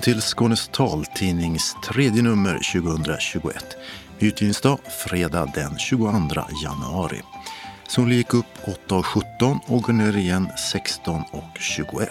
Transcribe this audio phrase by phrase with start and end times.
[0.00, 3.76] Välkommen till Skånes taltidnings tredje nummer 2021.
[4.18, 6.10] Utgivningsdag fredag den 22
[6.64, 7.22] januari.
[7.88, 8.46] Solen gick upp
[8.88, 12.08] 8.17 och går ner igen 16.21.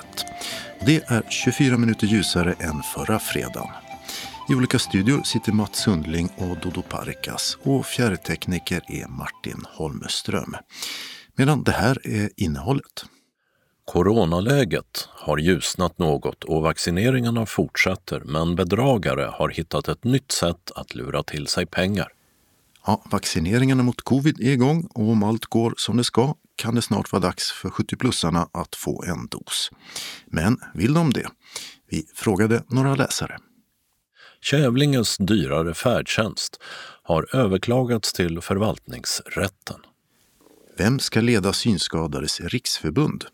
[0.86, 3.70] Det är 24 minuter ljusare än förra fredagen.
[4.50, 10.56] I olika studior sitter Mats Sundling och Dodo Parikas och fjärrtekniker är Martin Holmström.
[11.36, 13.06] Medan det här är innehållet.
[13.90, 20.96] Coronaläget har ljusnat något och vaccineringarna fortsätter men bedragare har hittat ett nytt sätt att
[20.96, 22.08] lura till sig pengar.
[22.86, 26.82] Ja, vaccineringarna mot covid är igång och om allt går som det ska kan det
[26.82, 29.72] snart vara dags för 70-plussarna att få en dos.
[30.26, 31.28] Men vill de det?
[31.90, 33.38] Vi frågade några läsare.
[34.42, 36.60] Kävlinges dyrare färdtjänst
[37.04, 39.80] har överklagats till förvaltningsrätten.
[40.78, 43.26] Vem ska leda Synskadades riksförbund?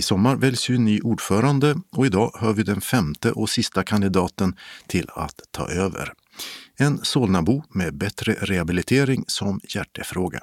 [0.00, 4.56] I sommar väljs ju ny ordförande och idag hör vi den femte och sista kandidaten
[4.86, 6.12] till att ta över.
[6.76, 10.40] En Solnabo med bättre rehabilitering som hjärtefråga.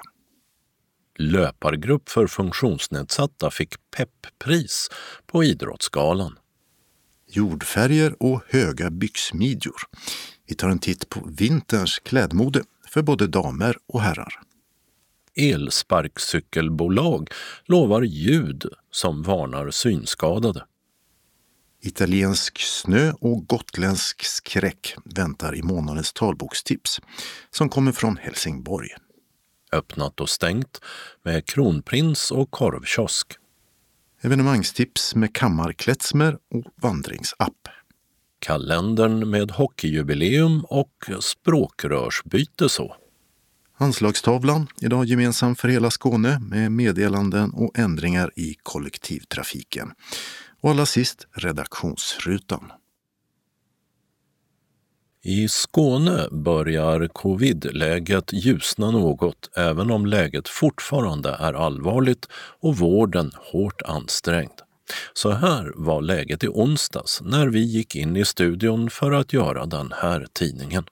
[1.18, 4.88] Löpargrupp för funktionsnedsatta fick PEP-pris
[5.26, 6.38] på Idrottsgalan.
[7.30, 9.80] Jordfärger och höga byxmidjor.
[10.48, 14.47] Vi tar en titt på vinterns klädmode för både damer och herrar
[15.38, 17.30] elsparkcykelbolag
[17.64, 20.64] lovar ljud som varnar synskadade.
[21.82, 27.00] Italiensk snö och gotländsk skräck väntar i månadens talbokstips
[27.50, 28.88] som kommer från Helsingborg.
[29.72, 30.80] Öppnat och stängt
[31.22, 33.32] med kronprins och korvkiosk.
[34.20, 37.68] Evenemangstips med kammarklätsmer och vandringsapp.
[38.38, 42.96] Kalendern med hockeyjubileum och språkrörsbyte så.
[43.80, 49.92] Anslagstavlan, idag gemensam för hela Skåne med meddelanden och ändringar i kollektivtrafiken.
[50.60, 52.72] Och allra sist redaktionsrutan.
[55.22, 62.28] I Skåne börjar covid-läget ljusna något även om läget fortfarande är allvarligt
[62.60, 64.60] och vården hårt ansträngd.
[65.12, 69.66] Så här var läget i onsdags när vi gick in i studion för att göra
[69.66, 70.84] den här tidningen.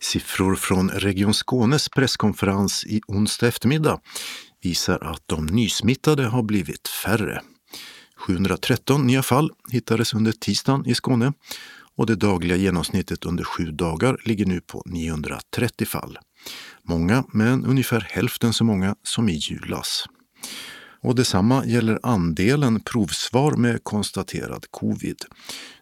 [0.00, 4.00] Siffror från Region Skånes presskonferens i onsdag eftermiddag
[4.62, 7.42] visar att de nysmittade har blivit färre.
[8.16, 11.32] 713 nya fall hittades under tisdagen i Skåne
[11.96, 16.18] och det dagliga genomsnittet under sju dagar ligger nu på 930 fall.
[16.82, 20.04] Många, men ungefär hälften så många som i julas.
[21.02, 25.16] Och detsamma gäller andelen provsvar med konstaterad covid.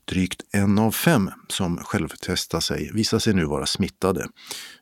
[0.05, 4.29] Drygt en av fem som självtestar sig visar sig nu vara smittade,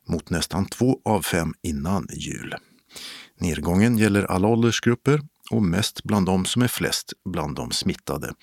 [0.09, 2.55] mot nästan två av fem innan jul.
[3.41, 8.35] Nedgången gäller alla åldersgrupper och mest bland de som är flest bland de smittade,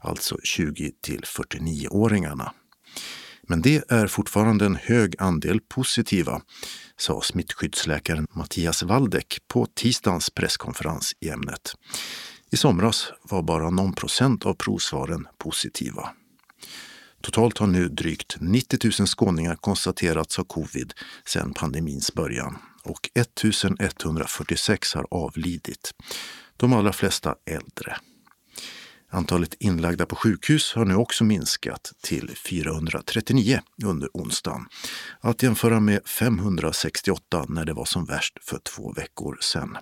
[0.00, 2.50] alltså 20 till 49-åringarna.
[3.48, 6.40] Men det är fortfarande en hög andel positiva,
[6.96, 11.74] sa smittskyddsläkaren Mattias Waldeck på tisdagens presskonferens i ämnet.
[12.50, 16.10] I somras var bara någon procent av provsvaren positiva.
[17.22, 20.92] Totalt har nu drygt 90 000 skåningar konstaterats ha covid
[21.24, 25.94] sedan pandemins början och 1146 har avlidit.
[26.56, 27.96] De allra flesta äldre.
[29.10, 34.66] Antalet inlagda på sjukhus har nu också minskat till 439 under onsdagen.
[35.20, 39.76] Att jämföra med 568 när det var som värst för två veckor sedan.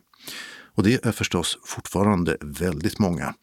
[0.74, 3.34] Och det är förstås fortfarande väldigt många.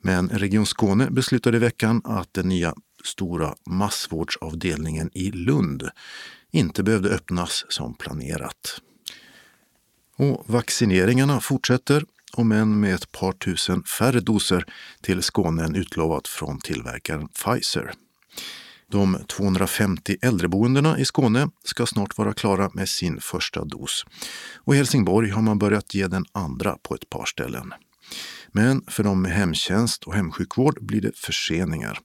[0.00, 5.88] Men Region Skåne beslutade i veckan att den nya stora massvårdsavdelningen i Lund
[6.50, 8.80] inte behövde öppnas som planerat.
[10.16, 14.64] Och vaccineringarna fortsätter, om än med ett par tusen färre doser
[15.00, 17.92] till Skåne än utlovat från tillverkaren Pfizer.
[18.90, 24.04] De 250 äldreboendena i Skåne ska snart vara klara med sin första dos.
[24.56, 27.72] Och i Helsingborg har man börjat ge den andra på ett par ställen.
[28.52, 31.98] Men för de med hemtjänst och hemsjukvård blir det förseningar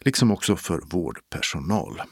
[0.00, 2.02] liksom också för vårdpersonal.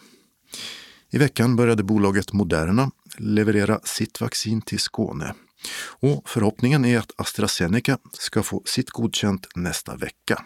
[1.10, 5.34] I veckan började bolaget Moderna leverera sitt vaccin till Skåne.
[6.00, 10.42] Och förhoppningen är att AstraZeneca ska få sitt godkänt nästa vecka.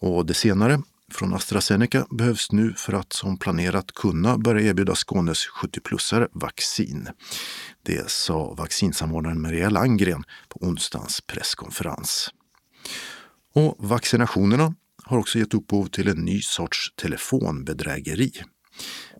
[0.00, 0.82] Och det senare
[1.14, 7.08] från AstraZeneca behövs nu för att som planerat kunna börja erbjuda Skånes 70-plussare vaccin.
[7.82, 12.30] Det sa vaccinsamordnaren Maria Langgren på onsdagens presskonferens.
[13.54, 14.74] Och vaccinationerna
[15.04, 18.32] har också gett upphov till en ny sorts telefonbedrägeri.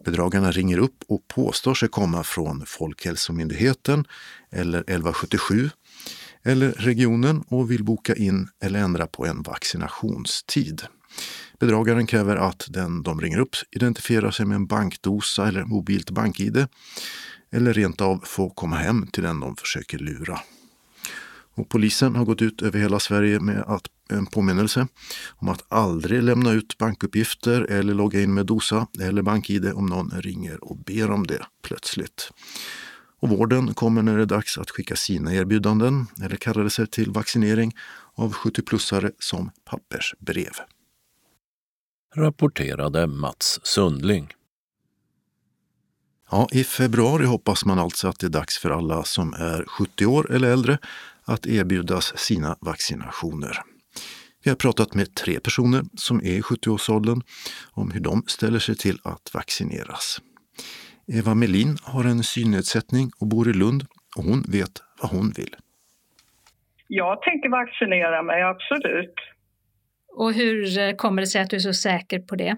[0.05, 4.05] Bedragarna ringer upp och påstår sig komma från Folkhälsomyndigheten
[4.52, 5.70] eller 1177
[6.44, 10.82] eller regionen och vill boka in eller ändra på en vaccinationstid.
[11.65, 16.67] Bedragaren kräver att den de ringer upp identifierar sig med en bankdosa eller mobilt bank-id
[17.53, 20.41] eller rent av får komma hem till den de försöker lura.
[21.55, 24.87] Och polisen har gått ut över hela Sverige med att, en påminnelse
[25.29, 30.11] om att aldrig lämna ut bankuppgifter eller logga in med dosa eller bank-id om någon
[30.11, 32.31] ringer och ber om det plötsligt.
[33.21, 37.73] Och vården kommer när det är dags att skicka sina erbjudanden eller kallelser till vaccinering
[38.15, 40.53] av 70-plussare som pappersbrev.
[42.17, 44.29] Rapporterade Mats Sundling.
[46.31, 50.07] Ja, I februari hoppas man alltså att det är dags för alla som är 70
[50.07, 50.79] år eller äldre
[51.25, 53.59] att erbjudas sina vaccinationer.
[54.45, 57.23] Vi har pratat med tre personer som är i 70-årsåldern
[57.73, 60.19] om hur de ställer sig till att vaccineras.
[61.07, 65.57] Eva Melin har en synnedsättning och bor i Lund och hon vet vad hon vill.
[66.89, 69.34] Jag tänker vaccinera mig, absolut.
[70.15, 72.57] Och hur eh, kommer det sig att du är så säker på det?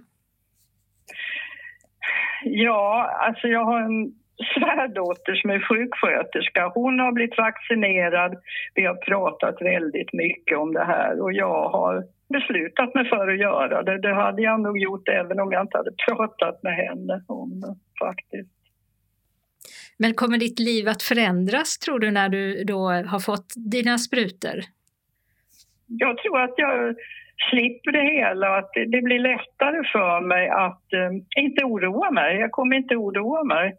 [2.44, 4.12] Ja, alltså jag har en
[4.54, 6.72] svärdotter som är sjuksköterska.
[6.74, 8.36] Hon har blivit vaccinerad.
[8.74, 13.38] Vi har pratat väldigt mycket om det här och jag har beslutat mig för att
[13.38, 13.98] göra det.
[13.98, 17.74] Det hade jag nog gjort även om jag inte hade pratat med henne om det
[18.06, 18.50] faktiskt.
[19.98, 24.60] Men kommer ditt liv att förändras tror du när du då har fått dina sprutor?
[25.86, 26.96] Jag tror att jag
[27.50, 32.36] slipper det hela och att det blir lättare för mig att eh, inte oroa mig.
[32.36, 33.76] Jag kommer inte oroa mig.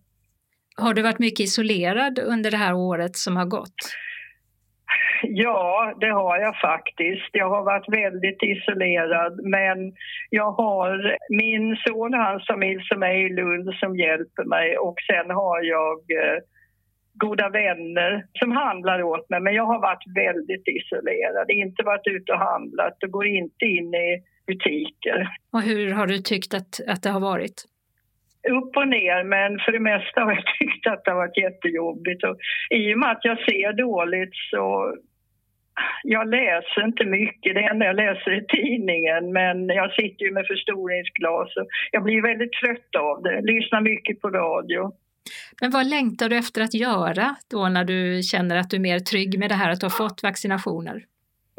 [0.77, 3.79] Har du varit mycket isolerad under det här året som har gått?
[5.23, 7.29] Ja, det har jag faktiskt.
[7.31, 9.93] Jag har varit väldigt isolerad men
[10.29, 14.95] jag har min son och hans familj som är i Lund som hjälper mig och
[15.07, 16.39] sen har jag eh,
[17.17, 19.39] goda vänner som handlar åt mig.
[19.39, 23.93] Men jag har varit väldigt isolerad, inte varit ute och handlat och går inte in
[23.93, 25.27] i butiker.
[25.51, 27.65] Och hur har du tyckt att, att det har varit?
[28.49, 32.23] upp och ner, men för det mesta har jag tyckt att det har varit jättejobbigt.
[32.23, 32.37] Och
[32.69, 34.95] I och med att jag ser dåligt så
[36.03, 40.47] jag läser inte mycket, det enda jag läser är tidningen men jag sitter ju med
[40.47, 44.91] förstoringsglas och jag blir väldigt trött av det, lyssnar mycket på radio.
[45.61, 48.99] Men vad längtar du efter att göra då när du känner att du är mer
[48.99, 51.03] trygg med det här att du har fått vaccinationer?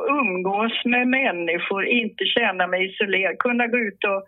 [0.09, 4.23] umgås med människor, inte känna mig isolerad, kunna gå ut och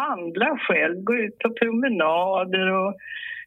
[0.00, 2.94] handla själv, gå ut på promenader och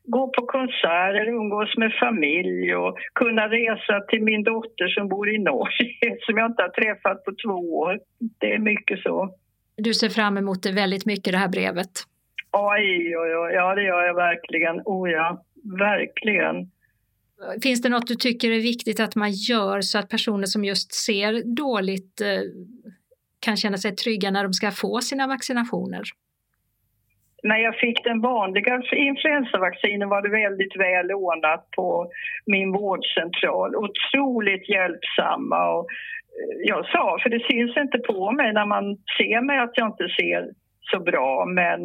[0.03, 5.37] gå på konserter, umgås med familj och kunna resa till min dotter som bor i
[5.37, 7.99] Norge som jag inte har träffat på två år.
[8.39, 9.35] Det är mycket så.
[9.77, 11.91] Du ser fram emot det väldigt mycket, det här brevet?
[12.57, 14.81] Oj, oj, oj, ja det gör jag verkligen.
[14.85, 15.43] Oh ja,
[15.79, 16.55] verkligen.
[17.63, 20.93] Finns det något du tycker är viktigt att man gör så att personer som just
[20.93, 22.41] ser dåligt eh,
[23.39, 26.03] kan känna sig trygga när de ska få sina vaccinationer?
[27.43, 32.11] När jag fick den vanliga influensavaccinen var det väldigt väl ordnat på
[32.45, 33.75] min vårdcentral.
[33.75, 35.69] Otroligt hjälpsamma.
[35.73, 35.85] Och
[36.39, 39.87] eh, jag sa, för det syns inte på mig när man ser mig att jag
[39.87, 40.51] inte ser
[40.91, 41.79] så bra, men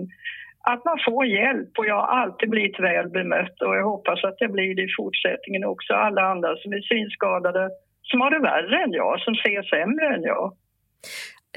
[0.60, 4.36] att man får hjälp och jag har alltid blivit väl bemött och jag hoppas att
[4.38, 5.92] jag blir det i fortsättningen också.
[5.92, 7.70] Alla andra som är synskadade
[8.02, 10.56] som har det värre än jag, som ser sämre än jag.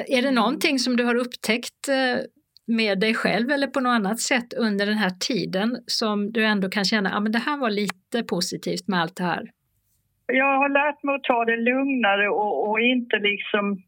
[0.08, 2.26] Är det någonting som du har upptäckt eh,
[2.68, 6.70] med dig själv eller på något annat sätt under den här tiden som du ändå
[6.70, 9.44] kan känna att ah, det här var lite positivt med allt det här?
[10.26, 13.84] Jag har lärt mig att ta det lugnare och, och inte liksom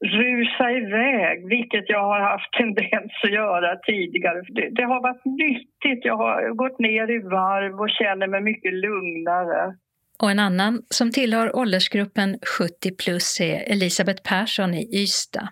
[0.00, 4.42] rusa iväg, vilket jag har haft tendens att göra tidigare.
[4.48, 6.04] Det, det, har varit nyttigt.
[6.04, 9.76] Jag har gått ner i varv och känner mig mycket lugnare.
[10.22, 15.48] Och en annan som tillhör åldersgruppen 70 plus är Elisabeth Persson i Ystad.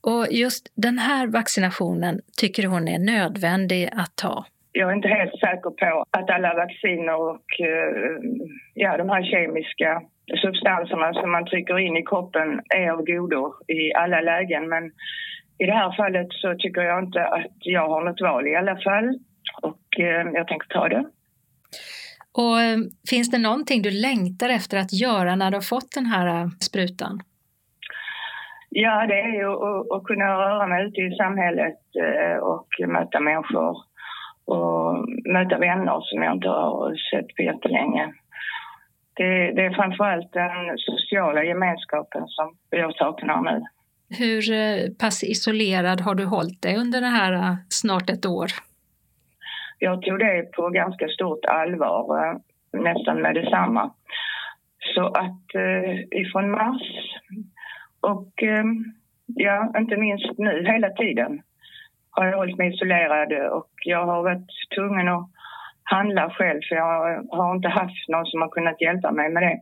[0.00, 4.44] Och just den här vaccinationen tycker hon är nödvändig att ta.
[4.72, 8.20] Jag är inte helt säker på att alla vacciner och eh,
[8.74, 10.02] ja, de här kemiska
[10.36, 14.68] substanserna som man trycker in i kroppen är av godo i alla lägen.
[14.68, 14.84] Men
[15.58, 18.76] i det här fallet så tycker jag inte att jag har något val i alla
[18.76, 19.18] fall.
[19.62, 21.04] Och eh, jag tänker ta det.
[22.38, 22.78] Och eh,
[23.10, 26.48] Finns det någonting du längtar efter att göra när du har fått den här eh,
[26.48, 27.20] sprutan?
[28.70, 31.78] Ja, det är ju att, att kunna röra mig ute i samhället
[32.40, 33.76] och möta människor
[34.44, 38.12] och möta vänner som jag inte har sett på jättelänge
[39.18, 43.62] det, det är framförallt den sociala gemenskapen som jag saknar nu.
[44.10, 48.48] Hur eh, pass isolerad har du hållit dig under det här eh, snart ett år?
[49.78, 52.36] Jag tog det på ganska stort allvar, eh,
[52.80, 53.94] nästan med detsamma.
[54.94, 55.46] Så att
[56.10, 56.82] ifrån mars
[58.00, 58.32] och
[59.26, 61.42] ja, inte minst nu hela tiden
[62.10, 65.30] har jag hållit mig isolerad och jag har varit tvungen att
[65.94, 69.58] handla själv för jag har inte haft någon som har kunnat hjälpa mig med det.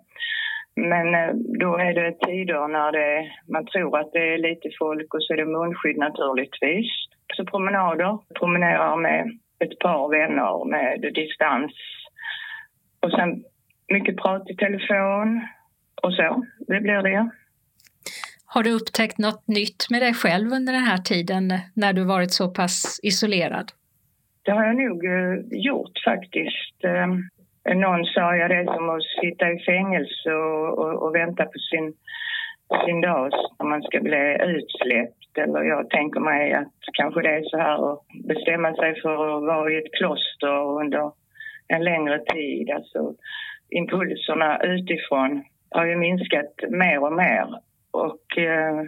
[0.91, 5.15] Men eh, då är det tider när det, man tror att det är lite folk
[5.15, 6.91] och så är det munskydd naturligtvis.
[7.37, 9.21] Så promenader, promenerar med
[9.65, 11.73] ett par vänner med distans.
[13.03, 13.45] Och sen
[13.89, 15.29] mycket prat i telefon
[16.03, 16.45] och så.
[16.59, 17.31] Det blir det.
[18.47, 22.33] Har du upptäckt något nytt med dig själv under den här tiden när du varit
[22.33, 23.73] så pass isolerad?
[24.47, 26.85] Det har jag nog eh, gjort faktiskt.
[26.85, 27.07] Eh,
[27.75, 31.95] någon sa jag det som att sitta i fängelse och, och, och vänta på sin,
[32.87, 35.39] sin dag när man ska bli utsläppt.
[35.39, 39.43] Eller jag tänker mig att kanske det är så här att bestämma sig för att
[39.43, 41.13] vara i ett kloster under
[41.69, 42.71] en längre tid.
[42.71, 43.15] Alltså
[43.71, 47.49] impulserna utifrån har ju minskat mer och mer.
[47.91, 48.83] Och eh,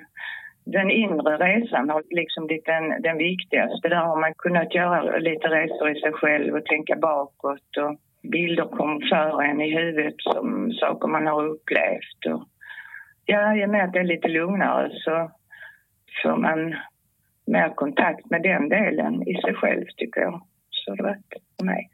[0.72, 3.88] den inre resan har liksom blivit den, den viktigaste.
[3.88, 8.64] Där har man kunnat göra lite resor i sig själv och tänka bakåt och bilder
[8.64, 12.20] kom för en i huvudet som saker man har upplevt.
[12.32, 12.42] Och,
[13.24, 15.30] ja, i och med att det är lite lugnare så
[16.22, 16.76] får man
[17.46, 20.42] mer kontakt med den delen i sig själv tycker jag.
[20.70, 21.18] Så det var
[21.58, 21.90] för mig.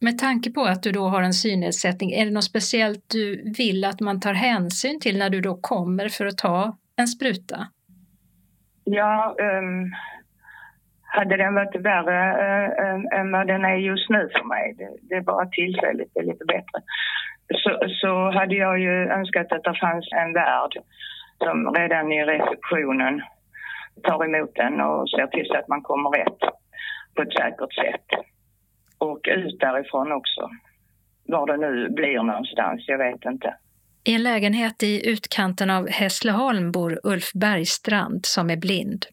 [0.00, 3.84] Med tanke på att du då har en synnedsättning, är det något speciellt du vill
[3.84, 7.58] att man tar hänsyn till när du då kommer för att ta en spruta?
[8.84, 9.92] Ja, um,
[11.02, 12.20] hade den varit värre
[12.82, 16.20] uh, än vad den är just nu för mig, det, det är bara tillfälligt, det
[16.20, 16.78] är lite bättre,
[17.54, 20.72] så, så hade jag ju önskat att det fanns en värd
[21.38, 23.22] som redan i receptionen
[24.02, 26.40] tar emot den och ser till så att man kommer rätt
[27.14, 28.08] på ett säkert sätt
[28.98, 30.50] och ut därifrån också.
[31.24, 33.54] Var det nu blir någonstans, jag vet inte.
[34.04, 39.06] I en lägenhet i utkanten av Hässleholm bor Ulf Bergstrand som är blind.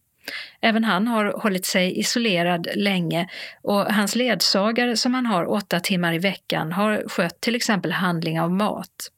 [0.62, 3.28] Även han har hållit sig isolerad länge
[3.64, 8.40] och hans ledsagare som han har åtta timmar i veckan har skött till exempel handling
[8.40, 9.12] av mat.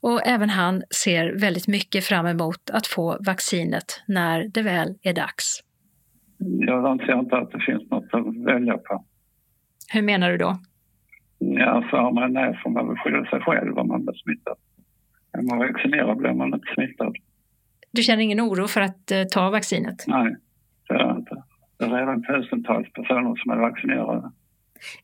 [0.00, 5.12] Och även han ser väldigt mycket fram emot att få vaccinet när det väl är
[5.12, 5.60] dags.
[6.38, 9.04] Jag anser inte att det finns något att välja på.
[9.92, 10.58] Hur menar du då?
[11.38, 14.56] Ja, för har man det får man väl skydda sig själv om man blir smittad.
[15.32, 17.16] Är man vaccinerad blir man inte smittad.
[17.90, 20.04] Du känner ingen oro för att eh, ta vaccinet?
[20.06, 20.36] Nej,
[20.88, 21.42] det gör jag inte.
[21.78, 24.30] Det är redan tusentals personer som är vaccinerade.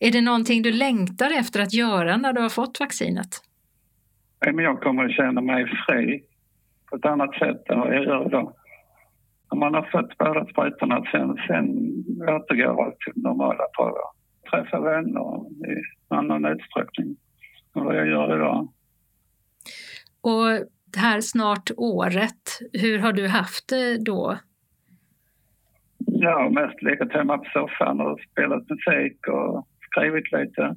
[0.01, 3.29] Är det någonting du längtar efter att göra när du har fått vaccinet?
[4.45, 6.23] Nej, men jag kommer att känna mig fri
[6.91, 8.53] på ett annat sätt än vad jag gör idag.
[9.49, 11.67] Om man har fått båda sprutorna sen, sen
[12.29, 14.19] återgår allt till normala pröver
[14.51, 15.41] träffa vänner
[15.73, 17.17] i annan utsträckning
[17.77, 18.69] än vad jag gör idag.
[20.29, 24.39] Och det här snart året, hur har du haft det då?
[26.23, 30.77] Har mest legat hemma på soffan och spelat musik och skrivit lite.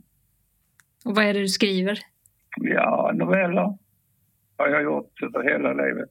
[1.06, 2.00] Och vad är det du skriver?
[2.62, 3.78] Ja, noveller
[4.58, 6.10] har jag gjort över hela livet.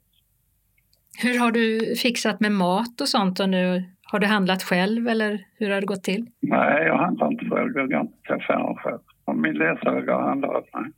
[1.23, 5.44] Hur har du fixat med mat och sånt och nu har du handlat själv eller
[5.59, 6.26] hur har det gått till?
[6.40, 7.73] Nej, jag handlar inte själv.
[7.76, 8.99] Jag går inte till affären själv.
[9.35, 10.92] Min ledsagare handlar åt mig.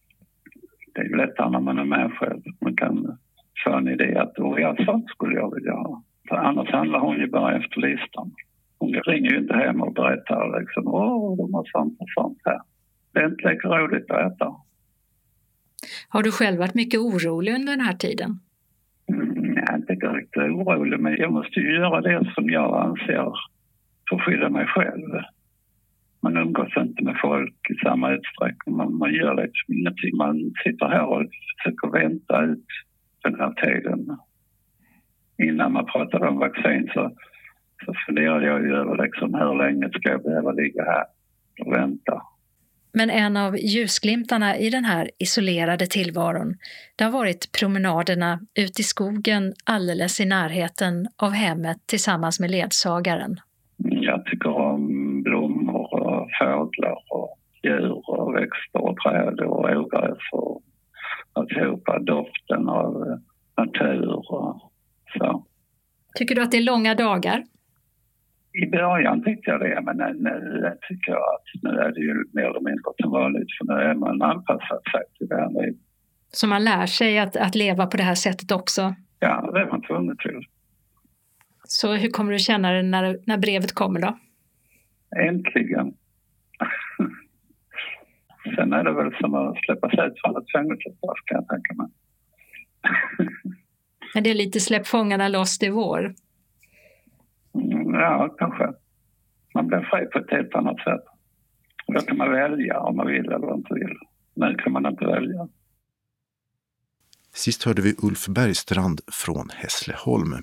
[0.95, 2.43] Det är lättare när man är med själv.
[2.61, 3.19] Man kan
[3.65, 6.03] få en idé att oh, ja, sånt skulle jag vilja ha.
[6.29, 8.33] För annars handlar hon ju bara efter listan.
[8.79, 12.61] Hon ringer ju inte hem och berättar liksom åh, de har sånt och sånt här.
[13.13, 14.55] Det är inte lika roligt att äta.
[16.09, 18.39] Har du själv varit mycket orolig under den här tiden?
[19.07, 23.33] jag är inte direkt orolig, men jag måste ju göra det som jag anser
[24.09, 25.11] för att skydda mig själv.
[26.23, 28.77] Man umgås inte med folk i samma utsträckning.
[28.77, 30.17] Man, man gör liksom ingenting.
[30.17, 31.23] Man sitter här och
[31.57, 32.67] försöker vänta ut
[33.23, 34.17] den här tiden.
[35.43, 37.11] Innan man pratade om vaccin så,
[37.85, 41.05] så funderade jag ju över liksom hur länge ska jag behöva ligga här
[41.61, 42.23] och vänta.
[42.95, 46.55] Men en av ljusglimtarna i den här isolerade tillvaron,
[46.97, 53.37] det har varit promenaderna ut i skogen alldeles i närheten av hemmet tillsammans med ledsagaren.
[53.77, 60.63] Jag tycker om blommor och fåglar och djur och växter och träd och ogräs och
[61.33, 61.99] alltihopa.
[61.99, 63.21] Doften av
[63.57, 64.73] natur och
[65.19, 65.47] så.
[66.15, 67.45] Tycker du att det är långa dagar?
[68.65, 72.45] I början tyckte jag det, men nu tycker jag att nu är det ju mer
[72.45, 75.81] eller mindre som vanligt för nu är man anpassad sig till det här livet.
[76.33, 78.95] Så man lär sig att, att leva på det här sättet också?
[79.21, 80.41] Ja, det är man tvungen till.
[81.65, 84.19] Så hur kommer du känna dig när, när brevet kommer då?
[85.29, 85.95] Äntligen.
[88.45, 91.89] Sen är det väl som att släppas ut från ett fängelsestraff kan jag tänka mig.
[94.15, 96.15] Men det är lite släpp fångarna loss, det är vår.
[97.55, 98.73] Mm, ja, kanske.
[99.55, 101.05] Man blir fri på ett helt annat sätt.
[101.87, 103.97] Då kan man välja om man vill eller inte vill.
[104.35, 105.49] Nu kan man inte välja.
[107.35, 110.35] Sist hörde vi Ulf Bergstrand från Hässleholm.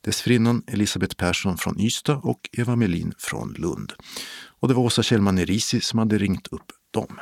[0.00, 3.92] Dessförinnan Elisabeth Persson från Ystad och Eva Melin från Lund.
[4.60, 7.20] Och det var Åsa Kjellman Nerisi som hade ringt upp dem.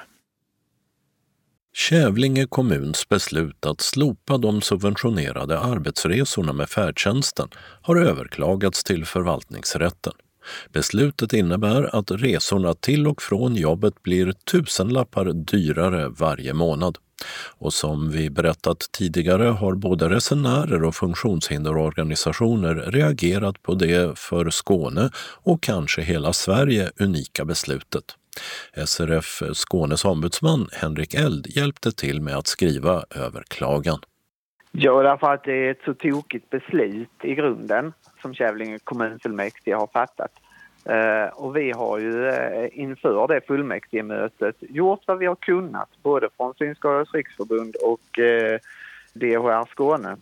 [1.75, 7.49] Kävlinge kommuns beslut att slopa de subventionerade arbetsresorna med färdtjänsten
[7.83, 10.13] har överklagats till förvaltningsrätten.
[10.73, 16.99] Beslutet innebär att resorna till och från jobbet blir tusenlappar dyrare varje månad.
[17.59, 25.11] Och som vi berättat tidigare har både resenärer och funktionshinderorganisationer reagerat på det för Skåne
[25.43, 28.05] och kanske hela Sverige unika beslutet.
[28.87, 33.99] SRF Skånes ombudsman Henrik Eld hjälpte till med att skriva överklagan.
[34.73, 39.87] Ja, därför att det är ett så tokigt beslut i grunden som Kävlinge kommunfullmäktige har
[39.87, 40.33] fattat.
[40.85, 46.29] Eh, och vi har ju eh, inför det fullmäktigemötet gjort vad vi har kunnat, både
[46.37, 48.59] från Synskadades riksförbund och eh,
[49.13, 50.17] DHR Skåne,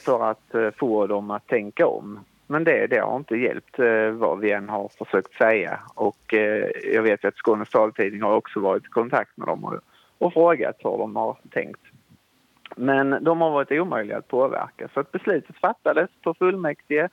[0.00, 2.18] för att få dem att tänka om.
[2.50, 5.80] Men det, det har inte hjälpt eh, vad vi än har försökt säga.
[5.94, 9.80] Och eh, jag vet att Skånes taltidning har också varit i kontakt med dem och,
[10.18, 11.80] och frågat hur de har tänkt.
[12.76, 14.88] Men de har varit omöjliga att påverka.
[14.94, 17.08] Så att beslutet fattades på fullmäktige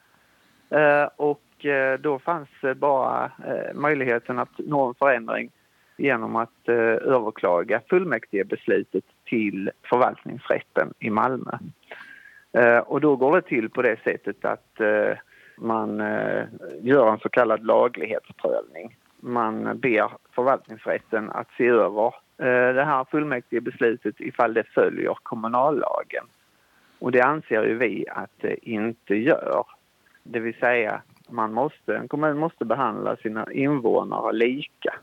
[0.70, 5.52] eh, och Eh, då fanns bara eh, möjligheten att nå en förändring
[5.98, 11.58] genom att eh, överklaga fullmäktigebeslutet till förvaltningsrätten i Malmö.
[12.86, 14.82] Och då går det till på det sättet att
[15.58, 16.46] man eh,
[16.82, 18.96] gör en så kallad laglighetsprövning.
[19.20, 22.06] Man ber förvaltningsrätten att se över
[22.38, 26.26] eh, det här fullmäktigebeslutet ifall det följer kommunallagen.
[27.00, 29.66] Och det anser ju vi att det inte gör.
[30.24, 34.94] Det vill säga man måste, en kommun måste behandla sina invånare lika.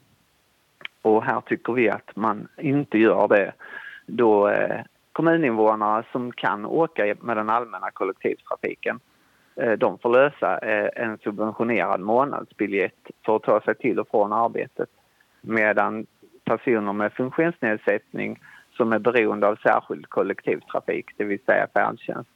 [1.03, 3.53] Och här tycker vi att man inte gör det
[4.07, 4.81] då eh,
[5.13, 9.01] kommuninvånare som kan åka med den allmänna kollektivtrafiken
[9.57, 14.33] Eh, de får lösa eh, en subventionerad månadsbiljett för att ta sig till och från
[14.33, 14.89] arbetet
[15.41, 16.07] medan
[16.45, 18.41] personer med funktionsnedsättning
[18.77, 22.31] som är beroende av särskild kollektivtrafik, det vill säga färdtjänst,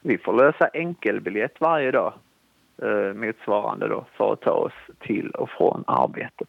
[0.00, 2.12] vi får lösa enkelbiljett varje dag
[2.82, 6.48] eh, motsvarande då för att ta oss till och från arbetet.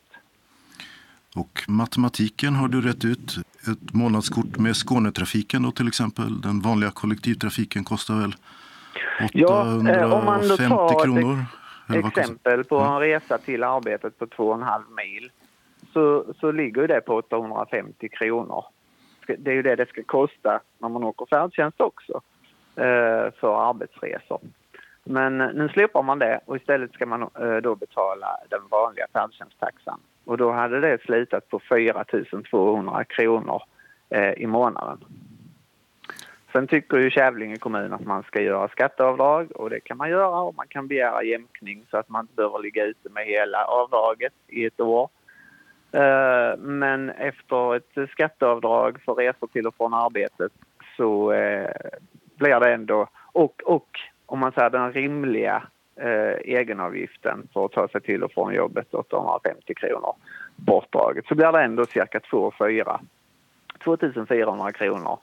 [1.36, 3.38] Och matematiken har du rätt ut.
[3.72, 6.42] Ett månadskort med Skånetrafiken då till exempel.
[6.42, 8.36] Den vanliga kollektivtrafiken kostar väl
[9.20, 11.46] 850 ja, eh, om man då tar kronor?
[11.90, 15.32] Ett exempel på en resa till arbetet på 2,5 mil
[15.94, 18.66] så, så ligger det på 850 kronor.
[19.38, 22.22] Det är ju det det ska kosta när man åker färdtjänst också
[22.76, 24.40] eh, för arbetsresor.
[25.04, 30.00] Men nu slopar man det och istället ska man eh, då betala den vanliga färdtjänsttaxan.
[30.26, 32.06] Och då hade det slutat på 4
[32.50, 33.62] 200 kronor
[34.10, 34.98] eh, i månaden.
[36.56, 40.40] Sen tycker ju Kävlinge kommun att man ska göra skatteavdrag och det kan man göra
[40.40, 44.34] och man kan begära jämkning så att man inte behöver ligga ute med hela avdraget
[44.48, 45.10] i ett år.
[45.92, 50.52] Eh, men efter ett skatteavdrag för resor till och från arbetet
[50.98, 51.70] så eh,
[52.36, 53.90] blir det ändå, och, och
[54.26, 55.64] om man säger den rimliga
[55.96, 60.16] eh, egenavgiften för att ta sig till och från jobbet, 850 kronor
[60.56, 63.00] bortdraget, så blir det ändå cirka 2 400
[63.84, 65.20] 2400 kronor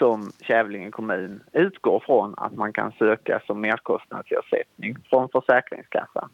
[0.00, 6.28] som Kävlinge kommun utgår från att man kan söka som merkostnadsersättning från Försäkringskassan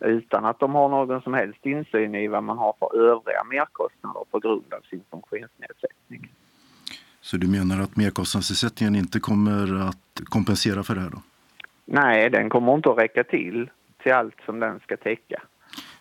[0.00, 4.24] utan att de har någon som helst insyn i vad man har för övriga merkostnader
[4.30, 6.30] på grund av sin funktionsnedsättning.
[7.20, 11.22] Så du menar att merkostnadsersättningen inte kommer att kompensera för det här då?
[11.84, 13.70] Nej, den kommer inte att räcka till
[14.02, 15.42] till allt som den ska täcka.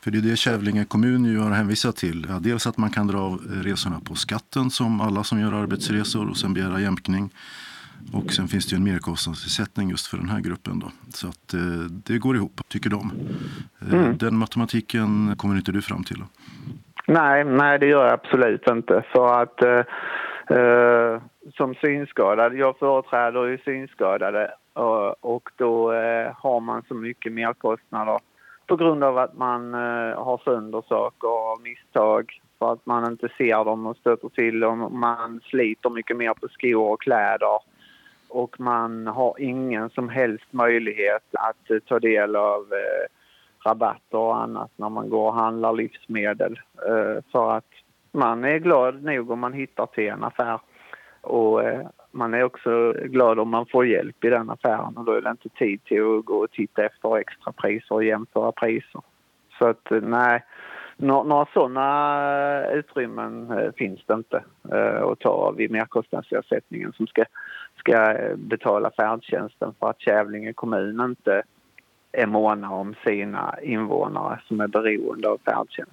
[0.05, 2.25] För det är det Kävlinge kommun ju har hänvisat till.
[2.29, 6.29] Ja, dels att man kan dra av resorna på skatten som alla som gör arbetsresor
[6.29, 7.29] och sen begära jämkning.
[8.13, 10.79] Och sen finns det ju en merkostnadsersättning just för den här gruppen.
[10.79, 10.91] Då.
[11.09, 11.59] Så att eh,
[12.07, 13.11] det går ihop, tycker de.
[13.81, 14.17] Eh, mm.
[14.17, 16.19] Den matematiken kommer inte du fram till?
[16.19, 16.25] Då?
[17.07, 19.03] Nej, nej, det gör jag absolut inte.
[19.13, 21.21] För att eh, eh
[21.57, 24.51] som synskadad, jag företräder ju synskadade
[25.21, 28.19] och då eh, har man så mycket merkostnader
[28.67, 32.41] på grund av att man eh, har sönder saker av misstag.
[32.59, 34.99] För att man inte ser dem och stöter till dem.
[34.99, 37.59] Man sliter mycket mer på skor och kläder.
[38.29, 43.07] Och man har ingen som helst möjlighet att eh, ta del av eh,
[43.69, 46.59] rabatter och annat när man går och handlar livsmedel.
[46.87, 47.69] Eh, för att
[48.11, 50.59] man är glad nog om man hittar till en affär.
[51.21, 55.11] Och eh, man är också glad om man får hjälp i den affären och då
[55.11, 59.01] är det inte tid till att gå och titta efter extra priser och jämföra priser.
[59.59, 60.43] Så att eh, nej,
[60.97, 67.25] några sådana utrymmen eh, finns det inte eh, att ta av i merkostnadsersättningen som ska,
[67.79, 71.43] ska betala färdtjänsten för att Kävlinge kommun inte
[72.11, 75.91] är måna om sina invånare som är beroende av färdtjänst.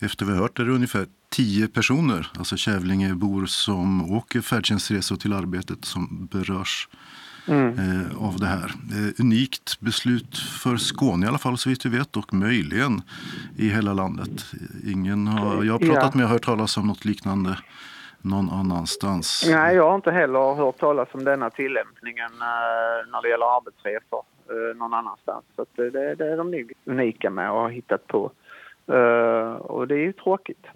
[0.00, 5.84] Efter vi hört är det ungefär tio personer, alltså Kävlingebor som åker färdtjänstresor till arbetet
[5.84, 6.88] som berörs
[7.48, 7.68] mm.
[7.68, 8.64] eh, av det här.
[8.66, 13.02] Eh, unikt beslut för Skåne i alla fall så vitt vi vet och möjligen
[13.56, 14.44] i hela landet.
[14.86, 16.18] Ingen har, jag har pratat ja.
[16.18, 17.58] med och hört talas om något liknande
[18.20, 19.44] någon annanstans.
[19.50, 24.22] Nej, jag har inte heller hört talas om denna tillämpningen eh, när det gäller arbetsresor
[24.50, 25.44] eh, någon annanstans.
[25.56, 28.30] Så det, det är de unika med och har hittat på.
[29.58, 30.66] Och det är ju tråkigt.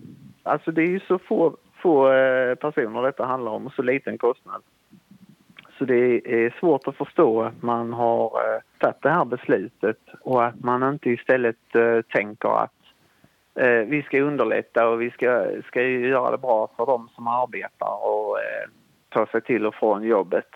[0.42, 4.18] Alltså det är ju så få, få eh, personer detta handlar om och så liten
[4.18, 4.62] kostnad.
[5.78, 10.44] Så det är svårt att förstå att man har eh, tagit det här beslutet och
[10.44, 12.72] att man inte istället eh, tänker att
[13.86, 18.38] vi ska underlätta och vi ska, ska göra det bra för de som arbetar och
[19.08, 20.46] ta sig till och från jobbet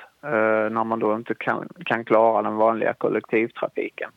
[0.70, 4.10] när man då inte kan, kan klara den vanliga kollektivtrafiken.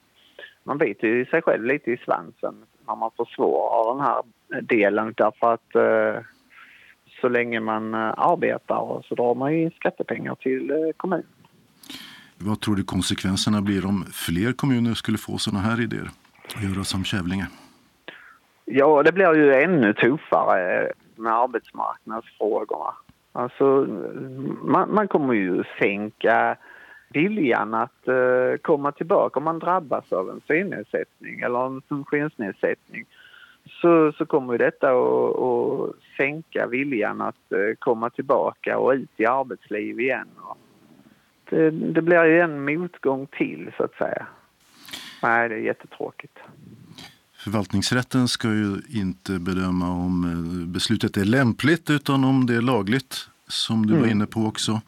[0.64, 4.24] Man biter ju sig själv lite i svansen när man försvårar den här
[4.62, 6.24] delen därför att eh,
[7.22, 11.26] så länge man eh, arbetar så drar man ju in skattepengar till eh, kommunen.
[12.38, 16.10] Vad tror du konsekvenserna blir om fler kommuner skulle få sådana här idéer
[16.56, 17.48] och göra som Kävlinge?
[18.66, 22.94] Ja, det blir ju ännu tuffare med arbetsmarknadsfrågorna.
[23.32, 23.88] Alltså,
[24.64, 26.58] man, man kommer ju sänka
[27.10, 33.06] viljan att uh, komma tillbaka om man drabbas av en synnedsättning eller en funktionsnedsättning
[33.82, 39.26] så, så kommer detta att, att sänka viljan att uh, komma tillbaka och ut i
[39.26, 40.28] arbetsliv igen.
[41.50, 44.28] Det, det, blir ju en motgång till, så att säga.
[45.24, 46.38] Nej, det är jättetråkigt.
[47.38, 53.30] Förvaltningsrätten ska ju inte bedöma om eh, beslutet är lämpligt utan om det är lagligt,
[53.48, 54.02] som du mm.
[54.02, 54.82] var inne på också.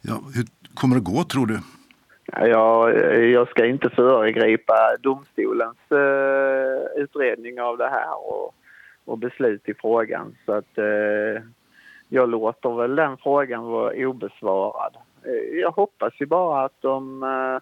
[0.00, 1.60] Ja, hur kommer det gå tror du?
[2.26, 8.54] Ja, jag ska inte föregripa domstolens eh, utredning av det här och,
[9.04, 10.36] och, beslut i frågan.
[10.46, 11.42] Så att eh,
[12.08, 14.96] jag låter väl den frågan vara obesvarad.
[15.24, 17.54] Eh, jag hoppas ju bara att de eh,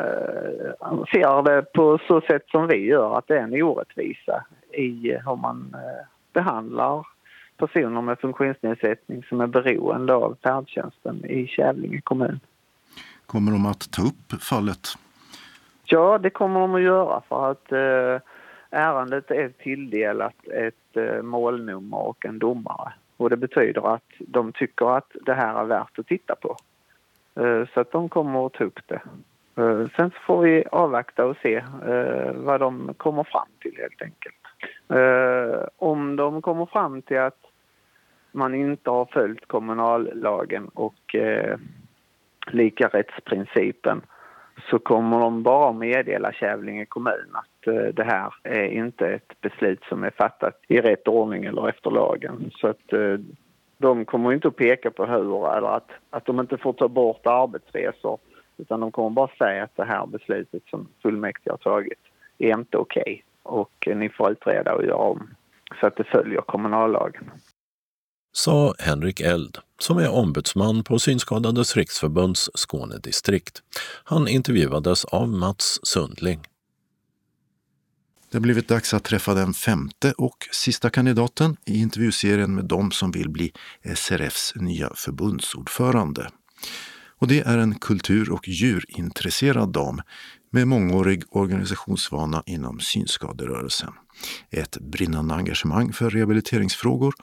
[0.00, 5.16] eh, ser det på så sätt som vi gör, att det är en orättvisa i
[5.26, 5.76] hur man
[6.32, 7.06] behandlar
[7.56, 12.40] personer med funktionsnedsättning som är beroende av färdtjänsten i Kävlinge kommun.
[13.30, 14.88] Kommer de att ta upp fallet?
[15.84, 18.20] Ja, det kommer de att göra för att eh,
[18.70, 22.92] ärendet är tilldelat ett eh, målnummer och en domare.
[23.16, 26.56] Och det betyder att de tycker att det här är värt att titta på.
[27.40, 29.02] Eh, så att de kommer att ta upp det.
[29.56, 31.54] Eh, sen så får vi avvakta och se
[31.86, 34.36] eh, vad de kommer fram till helt enkelt.
[34.88, 37.40] Eh, om de kommer fram till att
[38.32, 41.58] man inte har följt kommunallagen och eh,
[42.54, 44.02] lika likarättsprincipen
[44.70, 49.84] så kommer de bara meddela Kävlinge kommun att eh, det här är inte ett beslut
[49.88, 52.50] som är fattat i rätt ordning eller efter lagen.
[52.54, 53.18] Så att eh,
[53.78, 57.26] de kommer inte att peka på hur eller att, att de inte får ta bort
[57.26, 58.18] arbetsresor
[58.56, 61.98] utan de kommer bara säga att det här beslutet som fullmäktige har tagit
[62.38, 65.30] är inte okej okay, och ni får utreda och göra om
[65.80, 67.30] så att det följer kommunallagen
[68.32, 73.62] sa Henrik Eld, som är ombudsman på Synskadades riksförbunds Skånedistrikt.
[74.04, 76.40] Han intervjuades av Mats Sundling.
[78.30, 82.90] Det har blivit dags att träffa den femte och sista kandidaten i intervjuserien med de
[82.90, 83.52] som vill bli
[83.94, 86.30] SRFs nya förbundsordförande.
[87.18, 90.02] Och det är en kultur och djurintresserad dam
[90.50, 93.92] med mångårig organisationsvana inom synskaderörelsen.
[94.50, 97.14] Ett brinnande engagemang för rehabiliteringsfrågor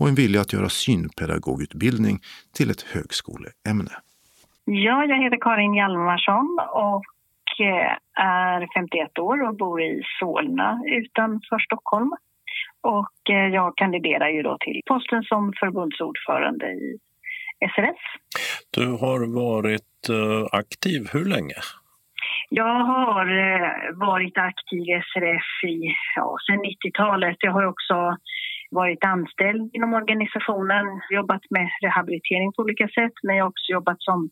[0.00, 2.18] och en vilja att göra synpedagogutbildning
[2.56, 3.94] till ett högskoleämne.
[4.64, 11.58] Ja, jag heter Karin Hjalmarsson och eh, är 51 år och bor i Solna utanför
[11.58, 12.12] Stockholm.
[12.80, 16.98] Och eh, jag kandiderar ju då till posten som förbundsordförande i
[17.74, 18.02] SRF.
[18.70, 21.58] Du har varit eh, aktiv hur länge?
[22.48, 23.26] Jag har
[23.94, 27.36] varit aktiv i SRF i, ja, sedan 90-talet.
[27.40, 28.16] Jag har också
[28.70, 34.02] varit anställd inom organisationen, jobbat med rehabilitering på olika sätt men jag har också jobbat
[34.02, 34.30] som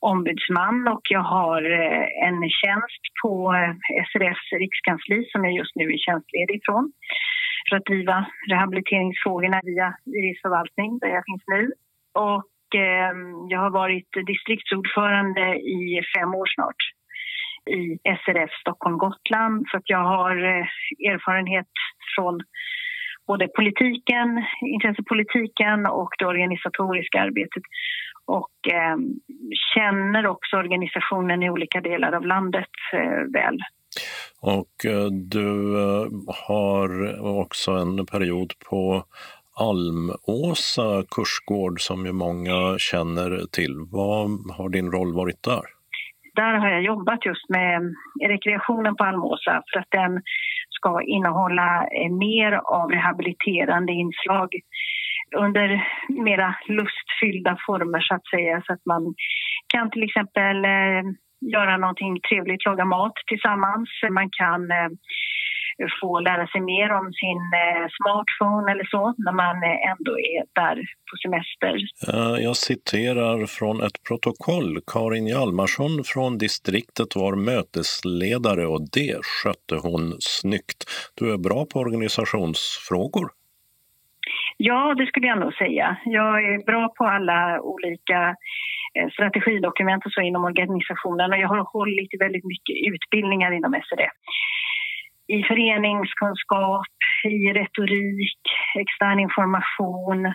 [0.00, 3.74] ombudsman och jag har eh, en tjänst på eh,
[4.08, 6.92] SRFs rikskansli som jag just nu är tjänstledig ifrån
[7.68, 11.72] för att driva rehabiliteringsfrågorna via juristförvaltning där jag finns nu.
[12.12, 16.82] Och ehm, jag har varit distriktsordförande i fem år snart
[17.66, 20.66] i SRF Stockholm-Gotland så att jag har eh,
[21.12, 21.72] erfarenhet
[22.14, 22.40] från
[23.26, 27.62] både politiken, intressepolitiken och det organisatoriska arbetet
[28.26, 28.96] och eh,
[29.74, 33.58] känner också organisationen i olika delar av landet eh, väl.
[34.40, 36.06] Och eh, du eh,
[36.48, 36.88] har
[37.40, 39.04] också en period på
[39.56, 43.74] Almåsa kursgård som ju många känner till.
[43.90, 45.64] Vad har din roll varit där?
[46.34, 47.82] Där har jag jobbat just med
[48.22, 50.22] eh, rekreationen på Almåsa för att den
[50.70, 54.48] ska innehålla eh, mer av rehabiliterande inslag
[55.36, 59.14] under mera lustfyllda former så att säga så att man
[59.68, 61.02] kan till exempel eh,
[61.40, 63.88] göra någonting trevligt, laga mat tillsammans.
[64.10, 64.62] Man kan
[66.00, 70.42] få lära sig mer om sin eh, smartphone eller så när man eh, ändå är
[70.52, 70.76] där
[71.10, 71.74] på semester.
[72.42, 74.78] Jag citerar från ett protokoll.
[74.86, 80.80] Karin Hjalmarsson från distriktet var mötesledare och det skötte hon snyggt.
[81.18, 83.28] Du är bra på organisationsfrågor.
[84.56, 85.96] Ja, det skulle jag nog säga.
[86.04, 88.36] Jag är bra på alla olika
[88.98, 94.16] Eh, strategidokument och så inom organisationen och jag har hållit väldigt mycket utbildningar inom SRF.
[95.26, 96.86] I föreningskunskap,
[97.24, 98.40] i retorik,
[98.78, 100.34] extern information.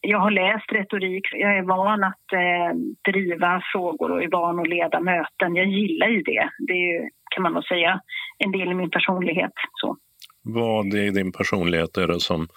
[0.00, 2.70] Jag har läst retorik, jag är van att eh,
[3.12, 5.56] driva frågor och är van att leda möten.
[5.56, 6.48] Jag gillar ju det.
[6.58, 8.00] Det är, kan man nog säga
[8.38, 9.52] en del i min personlighet.
[9.72, 9.96] Så.
[10.42, 12.48] Vad i din personlighet är det som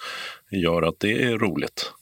[0.51, 1.93] gör att det är roligt?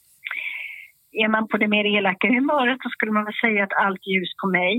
[1.23, 4.32] Är man på det mer elaka humöret så skulle man väl säga att allt ljus
[4.41, 4.73] på mig.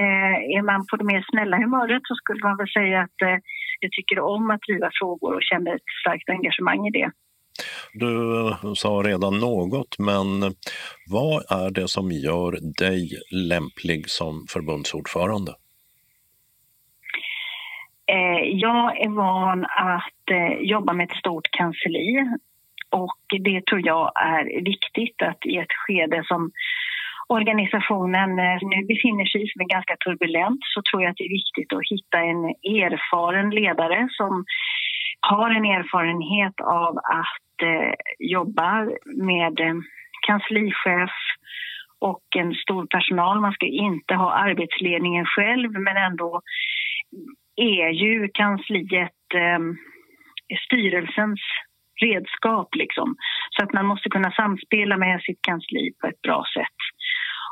[0.00, 3.38] Eh, är man på det mer snälla humöret så skulle man väl säga att eh,
[3.80, 7.10] jag tycker om att driva frågor och känner ett starkt engagemang i det.
[7.92, 10.26] Du sa redan något, men
[11.10, 13.10] vad är det som gör dig
[13.48, 15.52] lämplig som förbundsordförande?
[18.06, 22.28] Eh, jag är van att eh, jobba med ett stort kansli
[23.02, 26.50] och det tror jag är viktigt att i ett skede som
[27.28, 31.28] organisationen eh, nu befinner sig i, som är ganska turbulent, så tror jag att det
[31.30, 32.42] är viktigt att hitta en
[32.84, 34.44] erfaren ledare som
[35.20, 39.74] har en erfarenhet av att eh, jobba med eh,
[40.26, 41.14] kanslichef
[41.98, 43.40] och en stor personal.
[43.40, 46.42] Man ska inte ha arbetsledningen själv, men ändå
[47.56, 49.60] är ju kansliet eh,
[50.66, 51.40] styrelsens
[52.02, 52.74] redskap.
[52.74, 53.16] Liksom.
[53.50, 56.80] Så att man måste kunna samspela med sitt kansli på ett bra sätt.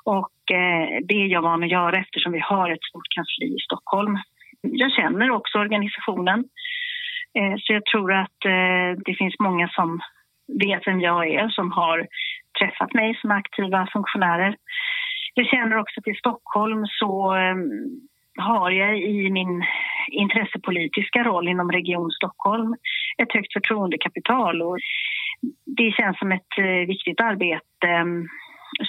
[0.05, 3.64] Och eh, det är jag van att göra eftersom vi har ett stort kansli i
[3.64, 4.18] Stockholm.
[4.61, 6.44] Jag känner också organisationen.
[7.38, 10.00] Eh, så jag tror att eh, det finns många som
[10.64, 12.07] vet vem jag är, som har
[12.59, 14.57] träffat mig som aktiva funktionärer.
[15.35, 17.57] Jag känner också att i Stockholm så eh,
[18.38, 19.64] har jag i min
[20.11, 22.75] intressepolitiska roll inom Region Stockholm
[23.23, 24.62] ett högt förtroendekapital.
[24.62, 24.79] Och
[25.66, 28.29] det känns som ett eh, viktigt arbete mm,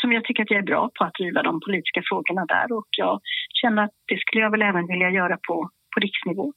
[0.02, 2.88] som jag tycker att jag är bra på att driva de politiska frågorna där och
[2.98, 3.22] jag
[3.62, 6.54] känner att det skulle jag väl även vilja göra på, på riksnivå.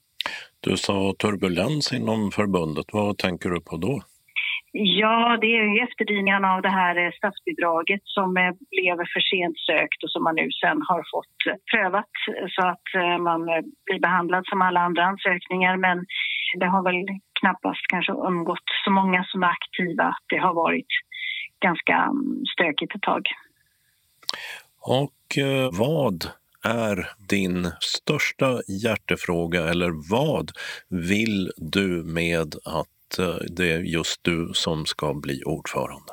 [0.60, 4.02] Du sa turbulens inom förbundet, vad tänker du på då?
[4.78, 9.58] Ja, det är ju efterdyningarna av det här eh, statsbidraget som eh, blev för sent
[9.58, 12.14] sökt och som man nu sen har fått eh, prövat
[12.54, 12.88] så att
[13.20, 13.44] man
[13.86, 15.76] blir behandlad som alla andra ansökningar.
[15.76, 16.06] Men
[16.60, 17.06] det har väl
[17.40, 20.92] knappast kanske undgått så många som är aktiva att det har varit
[21.60, 23.22] ganska mm, stökigt ett tag.
[24.80, 25.22] Och
[25.72, 26.18] vad
[26.64, 30.50] är din största hjärtefråga eller vad
[30.88, 36.12] vill du med att Eh, det är just du som ska bli ordförande?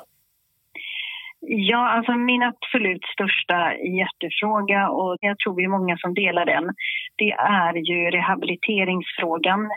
[1.46, 6.74] Ja, alltså min absolut största hjärtefråga och jag tror vi är många som delar den,
[7.16, 9.70] det är ju rehabiliteringsfrågan.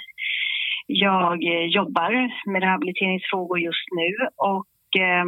[0.87, 2.11] Jag eh, jobbar
[2.51, 5.25] med rehabiliteringsfrågor just nu och eh,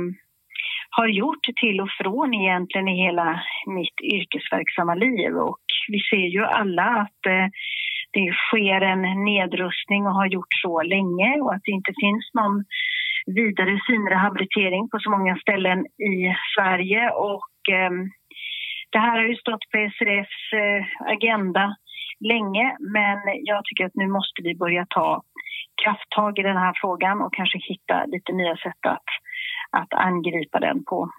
[0.90, 6.46] har gjort till och från egentligen i hela mitt yrkesverksamma liv och vi ser ju
[6.46, 7.48] alla att eh,
[8.12, 12.66] det sker en nedrustning och har gjort så länge och att det inte finns någon
[13.26, 17.10] vidare synrehabilitering på så många ställen i Sverige.
[17.10, 17.92] Och, eh,
[18.92, 21.76] det här har ju stått på SRFs eh, agenda
[22.20, 25.22] länge men jag tycker att nu måste vi börja ta
[25.84, 29.10] krafttag i den här frågan och kanske hitta lite nya sätt att,
[29.72, 31.10] att angripa den på.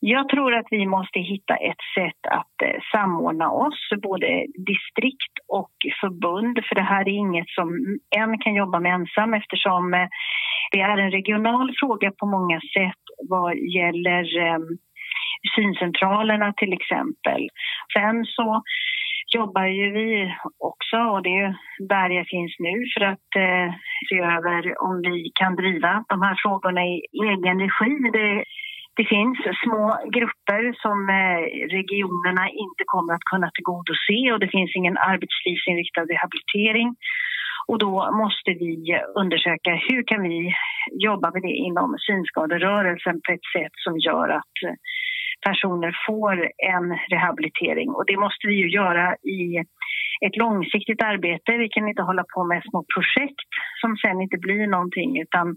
[0.00, 5.72] Jag tror att vi måste hitta ett sätt att eh, samordna oss, både distrikt och
[6.00, 6.58] förbund.
[6.68, 7.68] För det här är inget som
[8.16, 10.08] en kan jobba med ensam eftersom eh,
[10.72, 14.58] det är en regional fråga på många sätt vad gäller eh,
[15.56, 17.48] syncentralerna till exempel.
[17.94, 18.62] Sen så
[19.34, 23.68] jobbar ju vi också, och det är där jag finns nu, för att eh,
[24.08, 28.10] se över om vi kan driva de här frågorna i egen regi.
[28.12, 28.44] Det,
[28.96, 29.82] det finns små
[30.16, 31.42] grupper som eh,
[31.76, 36.88] regionerna inte kommer att kunna tillgodose och det finns ingen arbetslivsinriktad rehabilitering.
[37.68, 38.74] Och då måste vi
[39.14, 40.54] undersöka hur kan vi
[41.06, 44.56] jobba med det inom synskaderörelsen på ett sätt som gör att
[45.46, 47.88] personer får en rehabilitering.
[47.90, 49.56] Och det måste vi ju göra i
[50.26, 51.56] ett långsiktigt arbete.
[51.58, 55.56] Vi kan inte hålla på med små projekt som sen inte blir någonting utan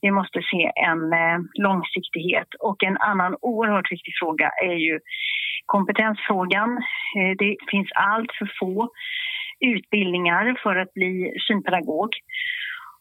[0.00, 2.48] vi måste se en eh, långsiktighet.
[2.60, 5.00] Och en annan oerhört viktig fråga är ju
[5.66, 6.70] kompetensfrågan.
[7.16, 8.90] Eh, det finns allt för få
[9.60, 12.10] utbildningar för att bli synpedagog.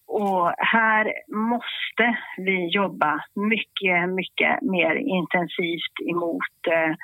[0.08, 6.96] Och här måste vi jobba mycket, mycket mer intensivt emot eh,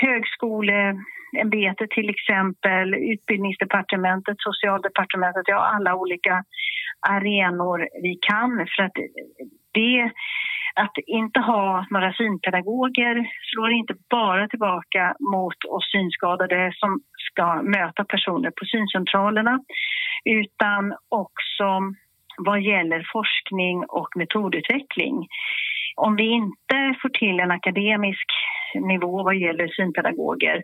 [0.00, 6.44] högskoleämbetet till exempel, utbildningsdepartementet, socialdepartementet, ja alla olika
[7.08, 8.66] arenor vi kan.
[8.76, 8.96] För att
[9.72, 10.10] det,
[10.74, 17.00] att inte ha några synpedagoger slår inte bara tillbaka mot oss synskadade som
[17.30, 19.60] ska möta personer på syncentralerna
[20.24, 21.80] utan också
[22.36, 25.28] vad gäller forskning och metodutveckling.
[25.96, 28.26] Om vi inte får till en akademisk
[28.74, 30.62] nivå vad gäller synpedagoger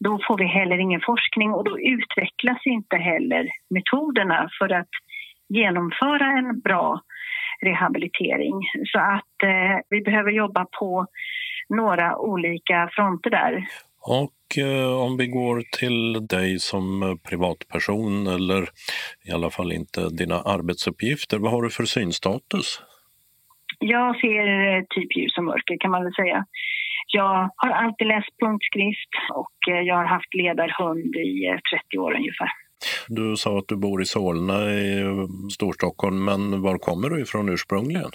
[0.00, 4.88] då får vi heller ingen forskning och då utvecklas inte heller metoderna för att
[5.48, 7.00] genomföra en bra
[7.60, 8.54] rehabilitering.
[8.92, 11.06] Så att eh, vi behöver jobba på
[11.68, 13.66] några olika fronter där.
[14.00, 18.68] Och eh, om vi går till dig som privatperson eller
[19.24, 22.82] i alla fall inte dina arbetsuppgifter, vad har du för synstatus?
[23.78, 26.44] Jag ser eh, typ ljus och mörker kan man väl säga.
[27.12, 32.12] Jag har alltid läst punktskrift och eh, jag har haft ledarhund i 30 eh, år
[32.14, 32.50] ungefär.
[33.08, 35.04] Du sa att du bor i Solna i
[35.52, 38.10] Storstockholm, men var kommer du ifrån ursprungligen?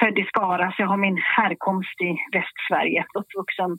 [0.00, 3.06] Född i Skara, så jag har min härkomst i Västsverige.
[3.20, 3.78] Uppvuxen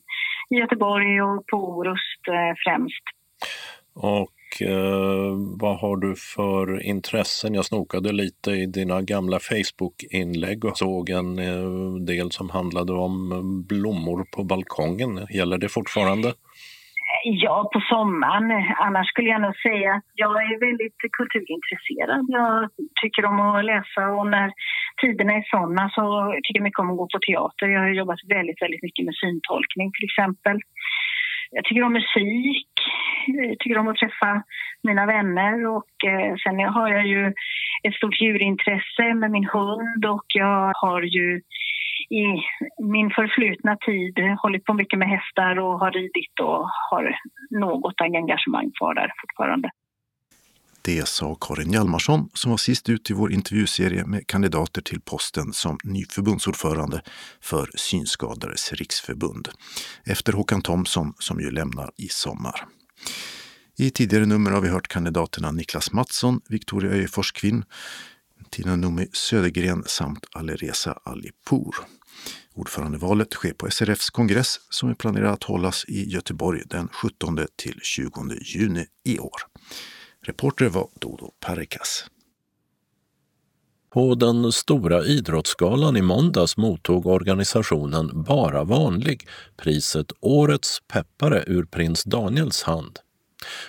[0.49, 3.03] i Göteborg och på Orust eh, främst.
[3.93, 7.53] Och eh, vad har du för intressen?
[7.53, 13.63] Jag snokade lite i dina gamla Facebook-inlägg och såg en eh, del som handlade om
[13.67, 15.27] blommor på balkongen.
[15.29, 16.33] Gäller det fortfarande?
[17.23, 18.75] Ja, på sommaren.
[18.77, 22.25] Annars skulle jag nog säga att jag är väldigt kulturintresserad.
[22.27, 22.69] Jag
[23.01, 24.51] tycker om att läsa och när
[25.01, 26.03] tiderna är sådana så
[26.43, 27.67] tycker jag mycket om att gå på teater.
[27.67, 30.57] Jag har jobbat väldigt, väldigt mycket med syntolkning till exempel.
[31.51, 32.73] Jag tycker om musik,
[33.27, 34.43] jag tycker om att träffa
[34.83, 37.33] mina vänner och eh, sen har jag ju
[37.83, 41.41] ett stort djurintresse med min hund och jag har ju
[42.09, 42.25] i
[42.83, 47.19] min förflutna tid hållit på mycket med hästar och har ridit och har
[47.49, 49.69] något engagemang kvar där fortfarande.
[50.81, 55.53] Det sa Karin Hjalmarsson som var sist ut i vår intervjuserie med kandidater till posten
[55.53, 57.01] som ny förbundsordförande
[57.41, 59.49] för Synskadades riksförbund.
[60.05, 62.65] Efter Håkan Thomsson som ju lämnar i sommar.
[63.77, 67.63] I tidigare nummer har vi hört kandidaterna Niklas Mattsson, Victoria Öjefors Kvinn,
[68.49, 71.75] Tina Noomi Södergren samt Alireza Alipour.
[72.59, 77.79] Ordförandevalet sker på SRFs kongress som är planerad att hållas i Göteborg den 17 till
[77.83, 78.09] 20
[78.41, 79.41] juni i år.
[80.25, 82.05] Reporter var Dodo Parikas.
[83.93, 92.03] På den stora idrottsgalan i måndags mottog organisationen Bara vanlig priset Årets peppare ur prins
[92.03, 92.99] Daniels hand.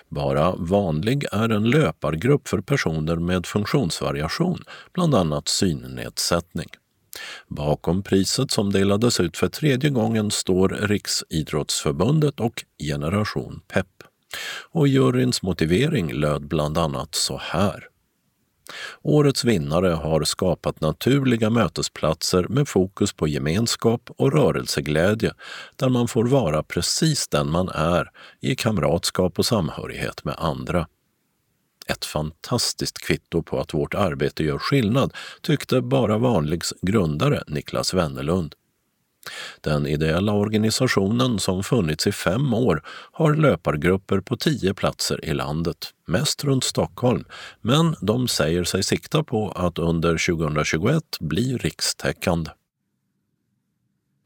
[0.08, 6.68] Bara vanlig är en löpargrupp för personer med funktionsvariation, bland annat synnedsättning.
[7.48, 13.86] Bakom priset som delades ut för tredje gången står Riksidrottsförbundet och Generation Pepp.
[14.70, 17.90] Och juryns motivering löd bland annat så här.
[19.02, 25.32] Årets vinnare har skapat naturliga mötesplatser med fokus på gemenskap och rörelseglädje
[25.76, 28.10] där man får vara precis den man är
[28.40, 30.86] i kamratskap och samhörighet med andra.
[31.90, 35.12] Ett fantastiskt kvitto på att vårt arbete gör skillnad,
[35.42, 38.54] tyckte Bara Vanligs grundare Niklas Wennerlund.
[39.60, 42.82] Den ideella organisationen som funnits i fem år
[43.12, 47.24] har löpargrupper på tio platser i landet, mest runt Stockholm,
[47.60, 52.50] men de säger sig sikta på att under 2021 bli rikstäckande.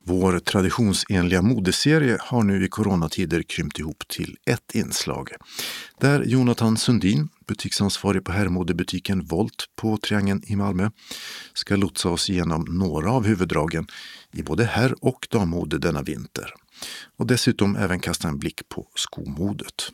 [0.06, 5.28] Vår traditionsenliga modeserie har nu i coronatider krympt ihop till ett inslag.
[6.00, 10.90] Där Jonathan Sundin, butiksansvarig på herrmodebutiken Volt på Triangeln i Malmö,
[11.54, 13.86] ska lotsa oss igenom några av huvuddragen
[14.32, 16.54] i både herr och dammode denna vinter.
[17.16, 19.92] Och dessutom även kasta en blick på skomodet.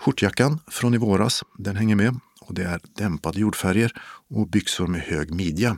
[0.00, 3.92] Skjortjackan från i våras, den hänger med och det är dämpade jordfärger
[4.30, 5.76] och byxor med hög midja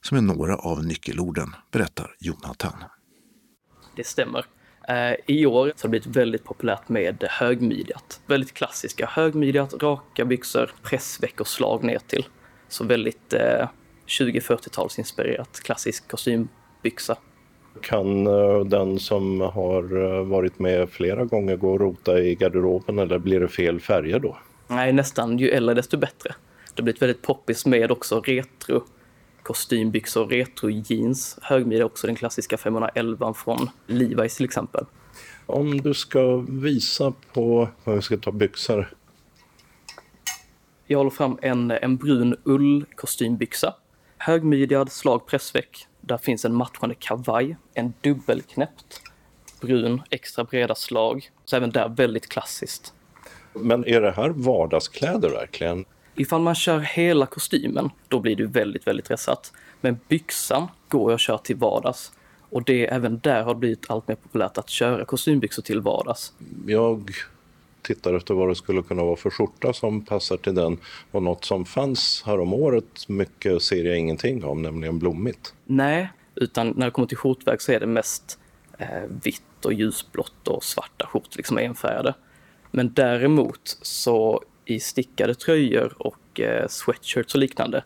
[0.00, 2.72] som är några av nyckelorden, berättar Jonathan.
[3.96, 4.44] Det stämmer.
[4.88, 8.20] Eh, I år så har det blivit väldigt populärt med högmidjat.
[8.26, 12.26] Väldigt klassiska högmidjat, raka byxor, pressveckoslag ner till.
[12.68, 13.68] Så väldigt eh,
[14.06, 17.16] 20-40-talsinspirerat, klassisk kostymbyxa.
[17.82, 22.98] Kan eh, den som har eh, varit med flera gånger gå och rota i garderoben
[22.98, 24.36] eller blir det fel färger då?
[24.68, 26.34] Nej, nästan ju äldre desto bättre.
[26.74, 28.84] Det har blivit väldigt poppis med också retro
[29.42, 31.38] kostymbyxor, retro jeans.
[31.42, 34.84] Högmidja också den klassiska 511 från Levi's till exempel.
[35.46, 38.94] Om du ska visa på, vad vi ska ta byxor.
[40.86, 43.74] Jag håller fram en, en brun ullkostymbyxa.
[44.18, 45.86] Högmidjad slag pressväck.
[46.00, 49.02] Där finns en matchande kavaj, en dubbelknäppt
[49.60, 51.30] brun extra breda slag.
[51.44, 52.94] Så även där väldigt klassiskt.
[53.62, 55.84] Men är det här vardagskläder verkligen?
[56.14, 59.52] Ifall man kör hela kostymen, då blir det väldigt, väldigt dressat.
[59.80, 62.12] Men byxan går att köra till vardags.
[62.50, 66.32] Och det även där har blivit allt mer populärt att köra kostymbyxor till vardags.
[66.66, 67.10] Jag
[67.82, 70.78] tittar efter vad det skulle kunna vara för skjorta som passar till den.
[71.10, 75.54] Och något som fanns här om året mycket ser jag ingenting om, nämligen blommigt.
[75.64, 78.38] Nej, utan när det kommer till skjortverk så är det mest
[78.78, 82.14] eh, vitt och ljusblått och svarta skjortor, liksom enfärgade.
[82.70, 87.84] Men däremot så i stickade tröjor och eh, sweatshirts och liknande.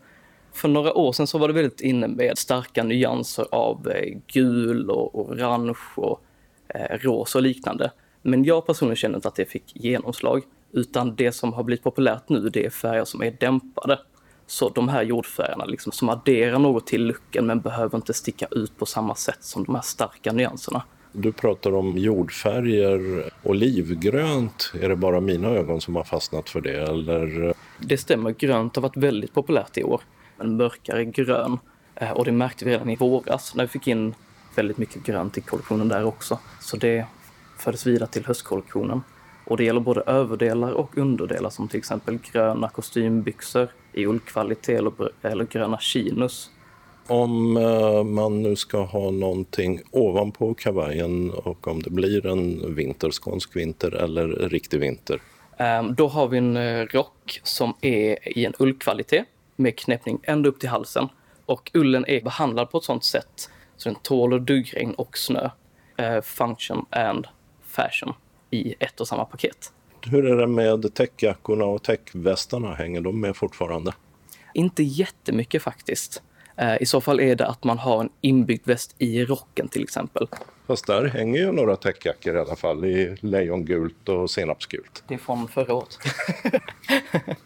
[0.52, 4.90] För några år sedan så var det väldigt inne med starka nyanser av eh, gul
[4.90, 6.22] och orange och
[6.68, 7.90] eh, rosa och liknande.
[8.22, 10.42] Men jag personligen känner inte att det fick genomslag.
[10.72, 13.98] Utan det som har blivit populärt nu det är färger som är dämpade.
[14.46, 18.78] Så de här jordfärgerna liksom, som adderar något till looken men behöver inte sticka ut
[18.78, 20.82] på samma sätt som de här starka nyanserna.
[21.12, 23.30] Du pratar om jordfärger.
[23.42, 26.82] Olivgrönt, är det bara mina ögon som har fastnat för det?
[26.82, 27.54] Eller?
[27.78, 30.00] Det stämmer, grönt har varit väldigt populärt i år.
[30.38, 31.58] En mörkare grön.
[31.94, 34.14] Eh, och det märkte vi redan i våras när vi fick in
[34.54, 36.38] väldigt mycket grönt i kollektionen där också.
[36.60, 37.06] Så det
[37.58, 39.02] fördes vidare till höstkollektionen.
[39.44, 44.92] Och det gäller både överdelar och underdelar som till exempel gröna kostymbyxor i ullkvalitet eller,
[45.22, 46.50] eller gröna chinos
[47.07, 53.11] om eh, man nu ska ha någonting ovanpå kavajen och om det blir en vinter,
[53.11, 55.20] skånsk vinter eller riktig vinter?
[55.57, 59.26] Ehm, då har vi en eh, rock som är i en ullkvalitet
[59.57, 61.09] med knäppning ända upp till halsen.
[61.46, 65.50] Och ullen är behandlad på ett sånt sätt så den tåler duggregn och snö.
[65.96, 67.26] Eh, function and
[67.62, 68.14] fashion
[68.50, 69.72] i ett och samma paket.
[70.07, 72.74] Hur är det med täckjackorna och täckvästarna?
[72.74, 73.92] Hänger de med fortfarande?
[74.55, 76.22] Inte jättemycket faktiskt.
[76.57, 79.82] Eh, I så fall är det att man har en inbyggd väst i rocken till
[79.82, 80.28] exempel.
[80.66, 85.05] Fast där hänger ju några täckjackor i alla fall i lejongult och senapsgult.
[85.09, 85.98] Det är från förra året.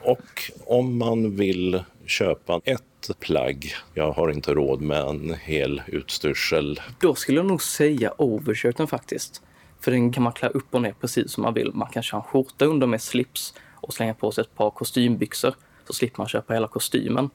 [0.00, 6.80] och om man vill köpa ett plagg, jag har inte råd med en hel utstyrsel.
[7.00, 9.42] Då skulle jag nog säga overshirten faktiskt.
[9.80, 11.70] För den kan man klä upp och ner precis som man vill.
[11.74, 15.54] Man kan köra en skjorta under med slips och slänga på sig ett par kostymbyxor
[15.86, 17.30] så slipper man köpa hela kostymen.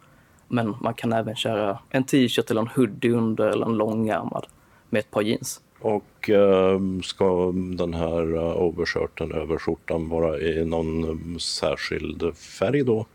[0.49, 4.45] Men man kan även köra en t-shirt eller en hoodie under eller en långärmad
[4.89, 5.61] med ett par jeans.
[5.79, 13.05] Och eh, ska den här uh, overshirten över skjortan vara i någon särskild färg då?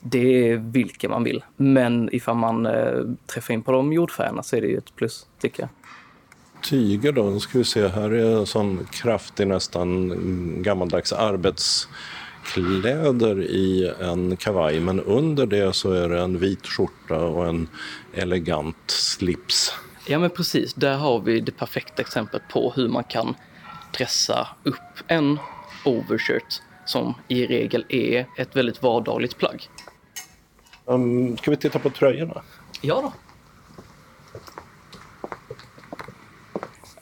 [0.00, 1.44] Det är vilken man vill.
[1.56, 5.26] Men ifall man eh, träffar in på de jordfärgerna så är det ju ett plus,
[5.40, 5.68] tycker jag.
[6.62, 10.12] Tyger då, nu ska vi se, här är en sån kraftig nästan
[10.62, 11.88] gammaldags arbets
[12.52, 17.68] kläder i en kavaj men under det så är det en vit skjorta och en
[18.14, 19.72] elegant slips.
[20.06, 23.34] Ja men precis, där har vi det perfekta exemplet på hur man kan
[23.92, 24.74] dressa upp
[25.06, 25.38] en
[25.84, 29.68] overshirt som i regel är ett väldigt vardagligt plagg.
[30.84, 32.42] Um, ska vi titta på tröjorna?
[32.80, 33.12] Ja då.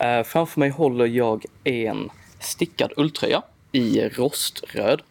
[0.07, 3.43] Uh, framför mig håller jag en stickad ulltröja
[3.73, 5.03] i roströd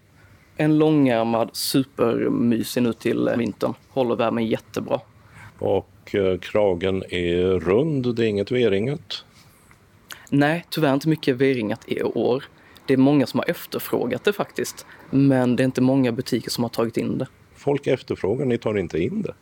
[0.57, 3.73] en långärmad supermysig nu till vintern.
[3.89, 5.01] Håller värmen jättebra.
[5.59, 9.25] Och eh, kragen är rund, det är inget V-ringat?
[10.29, 12.43] Nej, tyvärr inte mycket V-ringat i år.
[12.85, 14.85] Det är många som har efterfrågat det faktiskt.
[15.09, 17.27] Men det är inte många butiker som har tagit in det.
[17.55, 19.33] Folk efterfrågar, ni tar inte in det?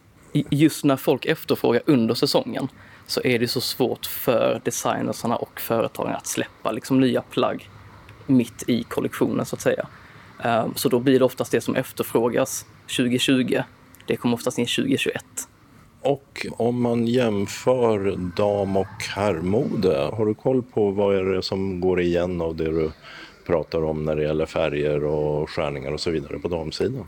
[0.50, 2.68] Just när folk efterfrågar under säsongen
[3.08, 7.70] så är det så svårt för designersarna och företagen att släppa liksom nya plagg
[8.28, 9.88] mitt i kollektionen så att säga.
[10.40, 12.66] Ehm, så då blir det oftast det som efterfrågas
[12.98, 13.62] 2020,
[14.08, 15.24] det kommer oftast in 2021.
[16.02, 21.82] Och om man jämför dam och herrmode, har du koll på vad är det som
[21.82, 22.92] går igen av det du
[23.46, 27.08] pratar om när det gäller färger och skärningar och så vidare på damsidan?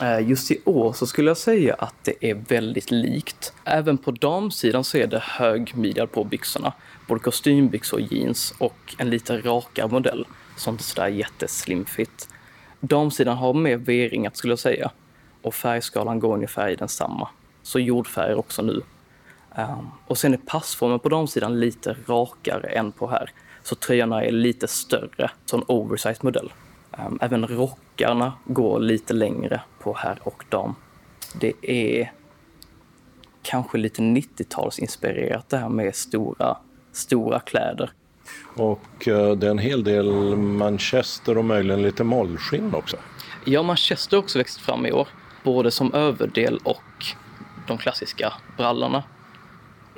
[0.00, 3.52] Eh, just i år så skulle jag säga att det är väldigt likt.
[3.64, 6.72] Även på damsidan så är det högmidjad på byxorna.
[7.08, 10.26] Både kostymbyxor och jeans och en lite rakare modell.
[10.56, 12.28] Så inte sådär jätteslimfit.
[12.88, 14.90] Damsidan har mer V-ringat skulle jag säga.
[15.42, 17.28] Och färgskalan går ungefär i densamma.
[17.62, 18.82] Så jordfärger också nu.
[19.56, 23.30] Um, och sen är passformen på damsidan lite rakare än på här.
[23.62, 26.52] Så tröjorna är lite större, som en oversized modell.
[26.98, 30.74] Um, även rockarna går lite längre på herr och dam.
[31.40, 32.12] Det är
[33.42, 36.56] kanske lite 90-talsinspirerat det här med stora,
[36.92, 37.90] stora kläder.
[38.54, 42.96] Och eh, det är en hel del manchester och möjligen lite mollskinn också.
[43.44, 45.08] Ja, manchester har också växt fram i år.
[45.42, 46.82] Både som överdel och
[47.66, 49.02] de klassiska brallorna.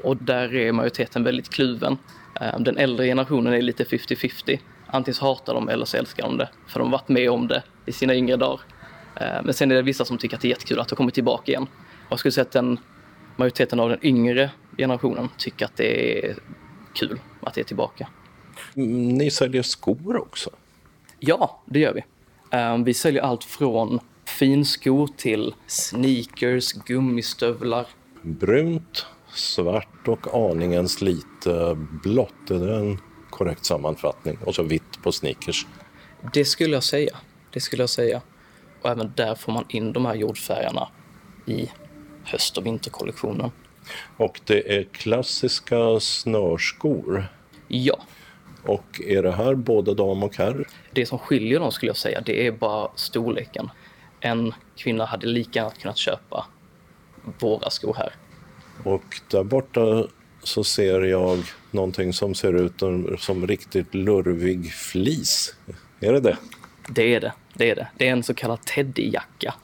[0.03, 1.99] Och där är majoriteten väldigt kluven.
[2.41, 6.37] Eh, den äldre generationen är lite 50-50 antingen så hatar de eller så älskar de
[6.37, 6.49] det.
[6.67, 8.61] För de har varit med om det i sina yngre dagar.
[9.17, 10.97] Eh, men sen är det vissa som tycker att det är jättekul att det har
[10.97, 11.67] kommit tillbaka igen.
[12.07, 12.79] Och jag skulle säga att den,
[13.37, 16.37] majoriteten av den yngre generationen tycker att det är
[16.97, 18.09] kul att det är tillbaka.
[18.75, 20.51] Mm, ni säljer skor också?
[21.19, 22.05] Ja, det gör vi.
[22.59, 27.87] Eh, vi säljer allt från finskor till sneakers, gummistövlar.
[28.23, 32.51] Brunt, svart och aningens lite blått.
[32.51, 32.99] Är det en
[33.37, 34.39] korrekt sammanfattning.
[34.45, 35.67] Och så vitt på sneakers.
[36.33, 37.17] Det skulle jag säga.
[37.51, 38.23] Det skulle jag säga.
[38.83, 40.89] Och även där får man in de här jordfärgerna
[41.47, 41.71] i
[42.25, 43.51] höst och vinterkollektionen.
[44.17, 47.27] Och det är klassiska snörskor?
[47.69, 47.99] Ja.
[48.63, 50.67] Och är det här både dam och herr?
[50.93, 53.71] Det som skiljer dem skulle jag säga, det är bara storleken.
[54.21, 56.47] En kvinna hade lika gärna kunnat köpa
[57.39, 58.13] våra skor här.
[58.85, 60.07] Och där borta
[60.43, 61.39] så ser jag
[61.71, 62.83] någonting som ser ut
[63.19, 65.55] som riktigt lurvig flis.
[66.01, 66.37] Är det det?
[66.89, 67.33] Det är det.
[67.55, 67.89] Det är, det.
[67.97, 69.55] Det är en så kallad teddyjacka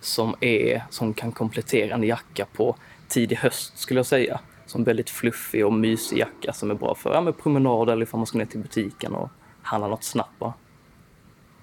[0.00, 2.76] som, är, som kan komplettera en jacka på
[3.08, 4.40] tidig höst skulle jag säga.
[4.66, 8.18] Som väldigt fluffig och mysig jacka som är bra för ja, med promenad eller ifall
[8.18, 9.30] man ska ner till butiken och
[9.62, 10.52] handla något snabbt bara.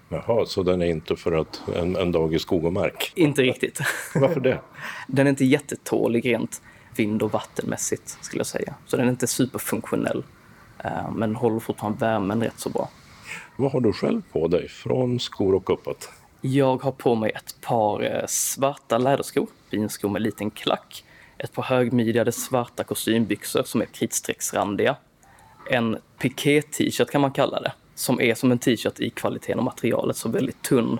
[0.10, 3.12] Jaha, så den är inte för att en, en dag i skog och mark?
[3.16, 3.80] Inte riktigt.
[4.16, 4.60] Varför det?
[5.08, 6.62] Den är inte jättetålig rent
[6.96, 8.76] vind och vattenmässigt skulle jag säga.
[8.86, 10.24] Så den är inte superfunktionell.
[10.84, 12.90] Eh, men håller fortfarande värmen rätt så bra.
[13.56, 16.10] Vad har du själv på dig från skor och uppåt?
[16.42, 21.04] Jag har på mig ett par eh, svarta läderskor, vinskor med liten klack.
[21.44, 24.96] Ett par högmidjade svarta kostymbyxor som är kritstrecksrandiga.
[25.70, 30.18] En piké-t-shirt kan man kalla det, som är som en t-shirt i kvaliteten och materialet,
[30.18, 31.00] så väldigt tunn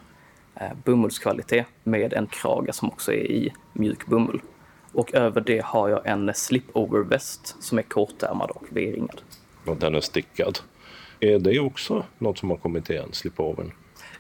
[0.56, 4.42] eh, bomullskvalitet med en krage som också är i mjuk bomull.
[4.94, 9.22] Och över det har jag en slipover-väst som är kortärmad och V-ringad.
[9.66, 10.60] Och den är stickad.
[11.20, 13.72] Är det också något som har kommit igen, slipovern?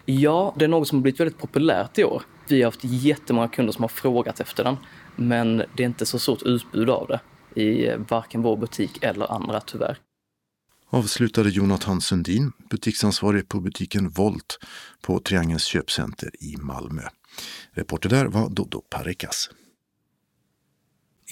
[0.05, 2.21] Ja, det är något som har blivit väldigt populärt i år.
[2.47, 4.77] Vi har haft jättemånga kunder som har frågat efter den,
[5.15, 7.19] men det är inte så stort utbud av det
[7.61, 9.97] i varken vår butik eller andra tyvärr.
[10.89, 14.59] Avslutade Jonathan Sundin, butiksansvarig på butiken Volt
[15.01, 17.01] på Triangelns köpcenter i Malmö.
[17.71, 19.49] Reporter där var Dodo Parikas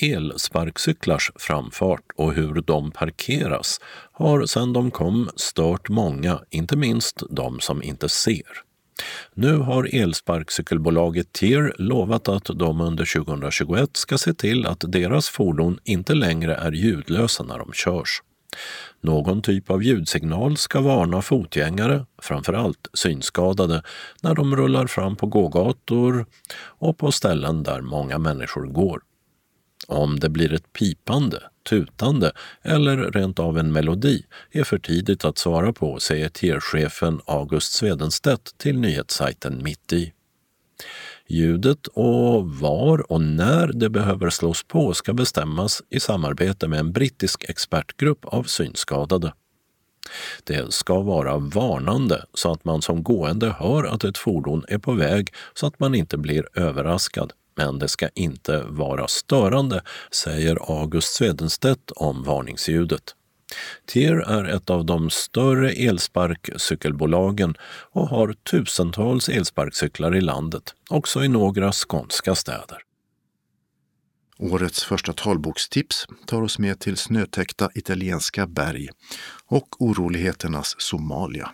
[0.01, 3.79] elsparkcyklars framfart och hur de parkeras
[4.11, 8.63] har sedan de kom stört många, inte minst de som inte ser.
[9.33, 15.79] Nu har elsparkcykelbolaget TIR lovat att de under 2021 ska se till att deras fordon
[15.83, 18.21] inte längre är ljudlösa när de körs.
[19.01, 23.83] Någon typ av ljudsignal ska varna fotgängare, framförallt synskadade,
[24.21, 26.25] när de rullar fram på gågator
[26.63, 29.01] och på ställen där många människor går.
[29.91, 32.31] Om det blir ett pipande, tutande
[32.61, 38.57] eller rent av en melodi är för tidigt att svara på, säger TIR-chefen August Svedenstedt
[38.57, 40.13] till nyhetssajten Mitt i.
[41.27, 46.91] Ljudet och var och när det behöver slås på ska bestämmas i samarbete med en
[46.91, 49.33] brittisk expertgrupp av synskadade.
[50.43, 54.93] Det ska vara varnande så att man som gående hör att ett fordon är på
[54.93, 59.81] väg så att man inte blir överraskad men det ska inte vara störande,
[60.11, 63.15] säger August Svedenstedt om varningsljudet.
[63.85, 67.55] Tier är ett av de större elsparkcykelbolagen
[67.91, 72.77] och har tusentals elsparkcyklar i landet, också i några skånska städer.
[74.37, 78.89] Årets första talbokstips tar oss med till snötäckta italienska berg
[79.45, 81.51] och oroligheternas Somalia.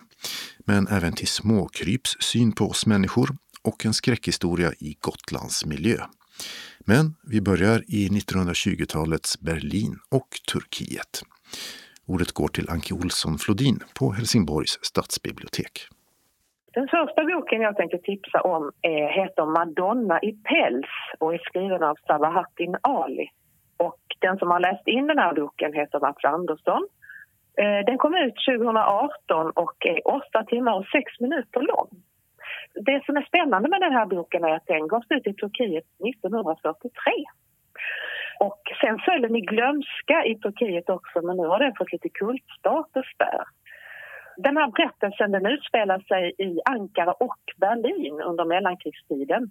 [0.66, 3.36] Men även till småkryps syn på oss människor
[3.68, 5.98] och en skräckhistoria i Gotlands miljö.
[6.90, 11.12] Men vi börjar i 1920-talets Berlin och Turkiet.
[12.12, 15.74] Ordet går till Anki Olsson Flodin på Helsingborgs stadsbibliotek.
[16.76, 21.82] Den första boken jag tänkte tipsa om är, heter Madonna i päls och är skriven
[21.82, 23.28] av Sabahattin Ali.
[23.76, 26.82] Och den som har läst in den här boken heter Mats Andersson.
[27.62, 31.90] Eh, den kom ut 2018 och är 8 timmar och 6 minuter lång.
[32.74, 35.84] Det som är spännande med den här boken är att den gavs ut i Turkiet
[36.08, 36.90] 1943.
[38.40, 42.08] Och sen föll den i glömska i Turkiet också men nu har den fått lite
[42.08, 43.42] kultstatus där.
[44.36, 49.50] Den här berättelsen den utspelar sig i Ankara och Berlin under mellankrigstiden.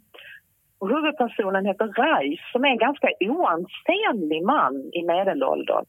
[0.80, 5.86] Och huvudpersonen heter Reis som är en ganska oansenlig man i medelåldern.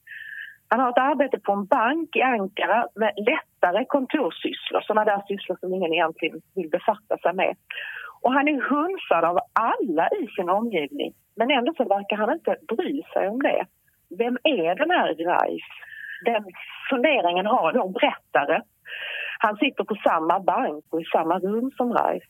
[0.69, 5.57] Han har ett arbete på en bank i Ankara med lättare kontorssysslor, sådana där sysslor
[5.61, 7.57] som ingen egentligen vill befatta sig med.
[8.23, 12.57] Och han är hunsad av alla i sin omgivning, men ändå så verkar han inte
[12.69, 13.66] bry sig om det.
[14.19, 15.69] Vem är den här Reis?
[16.25, 16.45] Den
[16.91, 18.62] funderingen har då berättare
[19.39, 22.23] han sitter på samma bank och i samma rum som Raif.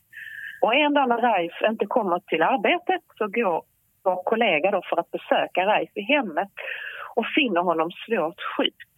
[0.61, 3.63] Och en dag när Raif inte kommer till arbetet så går
[4.03, 6.49] vår kollega då för att besöka Raif i hemmet
[7.15, 8.97] och finner honom svårt sjuk.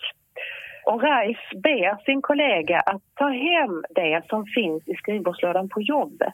[0.86, 6.34] Och Reif ber sin kollega att ta hem det som finns i skrivbordslådan på jobbet.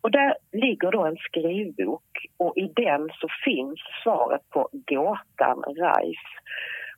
[0.00, 6.18] Och där ligger då en skrivbok och i den så finns svaret på gåtan Reif.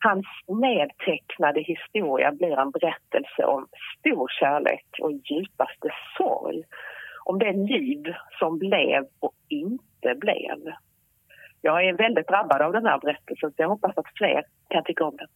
[0.00, 3.66] Hans nedtecknade historia blir en berättelse om
[3.98, 6.62] stor kärlek och djupaste sorg.
[7.24, 10.74] Om det liv som blev och inte blev.
[11.60, 15.04] Jag är väldigt drabbad av den här berättelsen så jag hoppas att fler kan tycka
[15.04, 15.28] om den.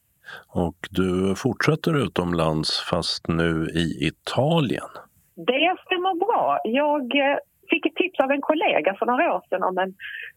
[0.49, 4.91] Och du fortsätter utomlands fast nu i Italien?
[5.35, 6.61] Det stämmer bra.
[6.65, 7.37] Jag eh,
[7.71, 9.95] fick ett tips av en kollega för några år sedan om en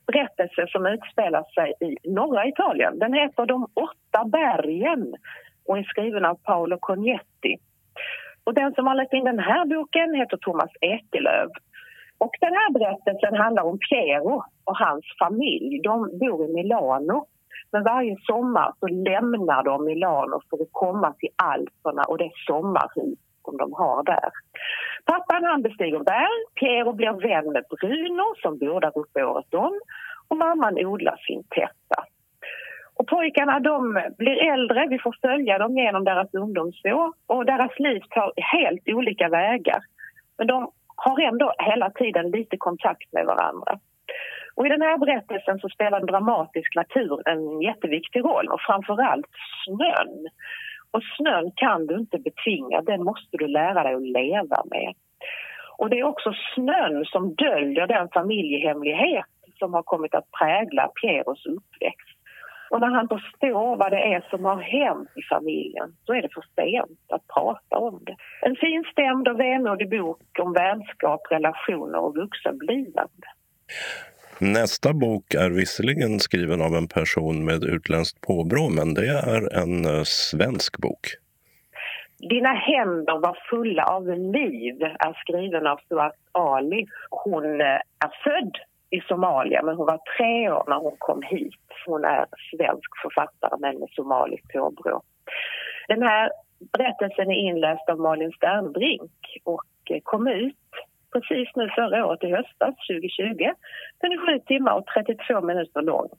[0.08, 3.00] berättelse som utspelar sig i norra Italien.
[3.00, 5.16] Den heter De åtta bergen
[5.66, 7.56] och är skriven av Paolo Cognetti.
[8.44, 11.50] Och den som har läst in den här boken heter Thomas Ekelöv.
[12.18, 15.82] Och den här berättelsen handlar om Piero och hans familj.
[15.84, 17.26] De bor i Milano.
[17.72, 23.20] Men varje sommar så lämnar de Milano för att komma till Alperna och det sommarhus
[23.46, 24.30] som de har där.
[25.06, 29.80] Pappan han bestiger berg, Piero blir vän med Bruno som bor där uppe året om
[30.28, 32.06] och mamman odlar sin täppa.
[32.96, 38.02] Och pojkarna de blir äldre, vi får följa dem genom deras ungdomsår och deras liv
[38.10, 39.80] tar helt olika vägar.
[40.38, 43.80] Men de har ändå hela tiden lite kontakt med varandra.
[44.56, 49.32] Och I den här berättelsen så spelar dramatisk natur en jätteviktig roll och framförallt
[49.66, 50.28] snön.
[50.92, 54.94] Och snön kan du inte betvinga, den måste du lära dig att leva med.
[55.78, 59.26] Och det är också snön som döljer den familjehemlighet
[59.60, 62.15] som har kommit att prägla Pieros uppväxt.
[62.70, 66.34] Och när han förstår vad det är som har hänt i familjen så är det
[66.34, 68.16] för sent att prata om det.
[68.42, 73.28] En finstämd och vemodig bok om vänskap, relationer och vuxenblivande.
[74.40, 79.86] Nästa bok är visserligen skriven av en person med utländskt påbrå, men det är en
[79.86, 81.06] eh, svensk bok.
[82.30, 86.88] Dina händer var fulla av liv är skriven av Stuart Ali.
[87.10, 87.68] Hon eh,
[88.06, 88.58] är född
[88.90, 91.66] i Somalia, men hon var tre år när hon kom hit.
[91.86, 95.02] Hon är svensk författare men med somaliskt påbrå.
[95.88, 96.32] Den här
[96.78, 99.12] berättelsen är inläst av Malin Sternbrink
[99.44, 100.56] och eh, kom ut
[101.14, 103.52] precis nu förra året i höstas, 2020.
[104.02, 106.10] Den är 7 timmar och 32 minuter lång.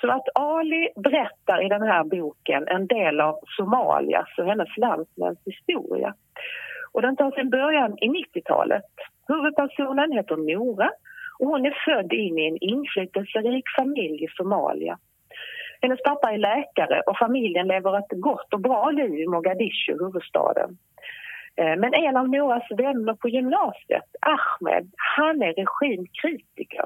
[0.00, 5.38] Så att Ali berättar i den här boken en del av Somalias och hennes landsmäns
[5.44, 6.14] historia.
[6.92, 8.90] Och den tar sin början i 90-talet.
[9.28, 10.90] Huvudpersonen heter Nora
[11.40, 14.98] och hon är född in i en inflytelserik familj i Somalia.
[15.82, 20.78] Hennes pappa är läkare och familjen lever ett gott och bra liv i Mogadishu, huvudstaden.
[21.56, 26.84] Eh, men en av Noras vänner på gymnasiet, Ahmed, han är regimkritiker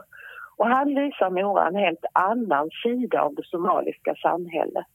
[0.56, 4.86] och han visar Nora en helt annan sida av det somaliska samhället.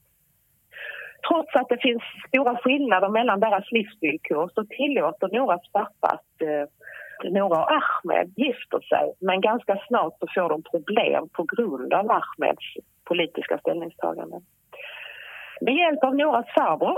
[1.30, 6.66] Trots att det finns stora skillnader mellan deras livsvillkor så tillåter Noras pappa att eh,
[7.24, 12.12] Nora och Ahmed gifter sig men ganska snart så får de problem på grund av
[12.12, 12.66] Ahmeds
[13.06, 14.42] politiska ställningstaganden.
[15.62, 16.98] Med hjälp av Noras farbror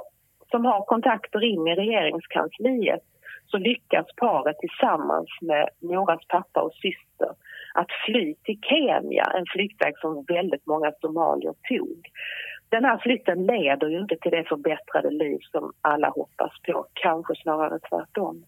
[0.51, 3.03] som har kontakter in i regeringskansliet
[3.45, 7.29] så lyckas paret tillsammans med Noras pappa och syster
[7.73, 12.09] att fly till Kenya, en flyktväg som väldigt många somalier tog.
[12.69, 17.35] Den här flytten leder ju inte till det förbättrade liv som alla hoppas på, kanske
[17.35, 18.45] snarare tvärtom.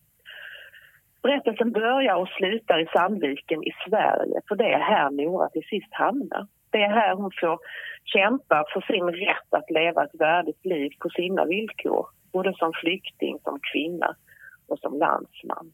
[1.24, 5.94] Berättelsen börjar och slutar i Sandviken i Sverige, för det är här Nora till sist
[5.94, 6.48] hamnar.
[6.72, 7.60] Det är här hon får
[8.06, 13.40] kämpa för sin rätt att leva ett värdigt liv på sina villkor, både som flykting,
[13.44, 14.16] som kvinna
[14.68, 15.72] och som landsman.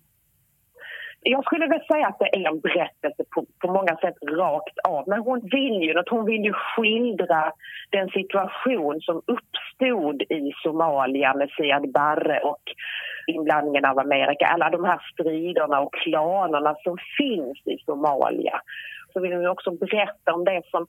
[1.21, 5.03] Jag skulle väl säga att det är en berättelse på, på många sätt rakt av.
[5.07, 6.09] Men hon vill ju något.
[6.09, 7.51] Hon vill ju skildra
[7.89, 12.63] den situation som uppstod i Somalia med Siad Barre och
[13.27, 14.45] inblandningen av Amerika.
[14.45, 18.61] Alla de här striderna och klanerna som finns i Somalia
[19.13, 20.87] så vill vi också berätta om det som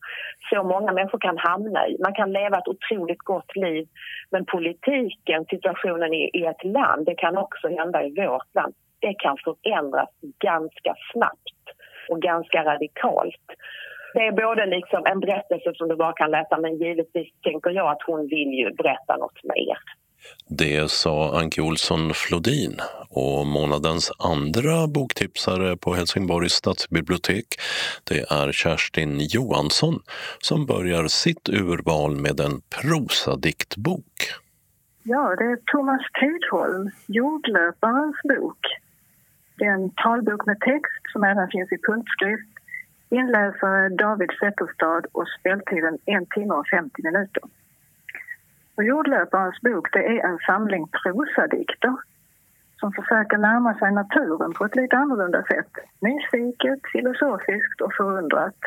[0.51, 1.97] så många människor kan hamna i.
[2.03, 3.87] Man kan leva ett otroligt gott liv
[4.31, 8.75] men politiken, situationen i, i ett land, det kan också hända i vårt land.
[9.01, 11.65] Det kan förändras ganska snabbt
[12.09, 13.47] och ganska radikalt.
[14.15, 17.91] Det är både liksom en berättelse som du bara kan läsa men givetvis tänker jag
[17.91, 19.77] att hon vill ju berätta något mer.
[20.49, 22.77] Det sa Anki Olsson Flodin
[23.11, 27.47] och månadens andra boktipsare på Helsingborgs stadsbibliotek
[28.05, 29.95] det är Kerstin Johansson
[30.39, 34.15] som börjar sitt urval med en prosadiktbok.
[35.03, 38.59] Ja, det är Thomas Tidholm, Jordlöparens bok.
[39.61, 42.53] Det är en talbok med text som även finns i punktskrift.
[43.11, 47.43] Inläsare David Zetterstad och speltiden 1 timme och 50 minuter.
[48.77, 51.97] Och Jordlöparens bok det är en samling prosadikter
[52.81, 55.73] som försöker närma sig naturen på ett lite annorlunda sätt.
[56.01, 58.61] Nyfiket, filosofiskt och förundrat.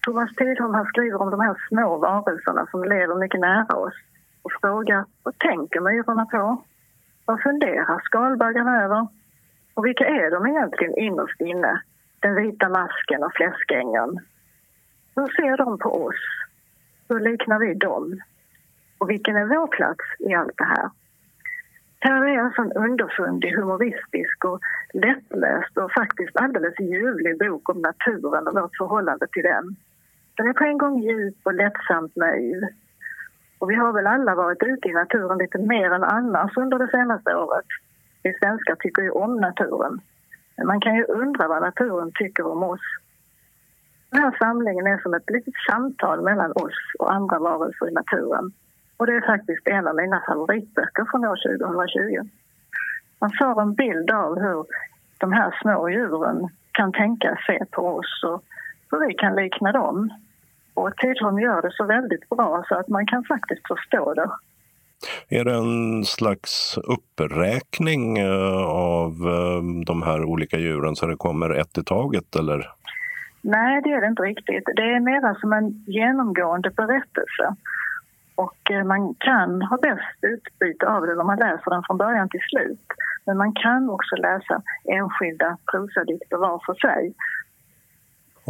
[0.00, 3.98] Thomas Tidholm han skriver om de här små varelserna som lever mycket nära oss
[4.42, 6.62] och frågar vad tänker myrorna på?
[7.24, 9.08] Vad funderar skalbaggarna över?
[9.78, 11.82] Och vilka är de egentligen innerst inne?
[12.20, 14.20] Den vita masken och fläskängeln.
[15.16, 16.22] Hur ser de på oss?
[17.08, 18.20] Hur liknar vi dem?
[18.98, 20.90] Och vilken är vår plats i allt det här?
[22.00, 24.60] Här är alltså en underfundig, humoristisk och
[24.92, 29.76] lättläst och faktiskt alldeles ljuvlig bok om naturen och vårt förhållande till den.
[30.36, 32.62] Den är på en gång djup och lättsamt naiv.
[33.58, 36.90] Och vi har väl alla varit ute i naturen lite mer än annars under det
[36.90, 37.66] senaste året.
[38.22, 40.00] Vi svenskar tycker ju om naturen.
[40.56, 42.80] Men man kan ju undra vad naturen tycker om oss.
[44.10, 48.52] Den här samlingen är som ett litet samtal mellan oss och andra varelser i naturen.
[48.96, 52.30] Och det är faktiskt en av mina favoritböcker från år 2020.
[53.20, 54.64] Man får en bild av hur
[55.18, 58.44] de här små djuren kan tänka se på oss och
[58.90, 60.10] hur vi kan likna dem.
[60.74, 64.30] Och Tidholm gör det så väldigt bra så att man kan faktiskt förstå det.
[65.28, 71.50] Är det en slags uppräkning eh, av eh, de här olika djuren så det kommer
[71.50, 72.70] ett i taget eller?
[73.40, 74.64] Nej, det är det inte riktigt.
[74.76, 77.56] Det är mer som en genomgående berättelse.
[78.34, 82.28] Och eh, man kan ha bäst utbyte av det om man läser den från början
[82.28, 82.86] till slut.
[83.26, 87.14] Men man kan också läsa enskilda prosadikter var för sig.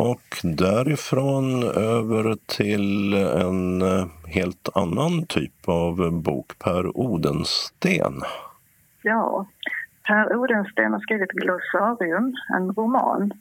[0.01, 8.15] Och därifrån över till en eh, helt annan typ av bok, Per Odensten.
[9.03, 9.47] Ja,
[10.07, 13.33] Per Odensten har skrivit Glossarium, en roman.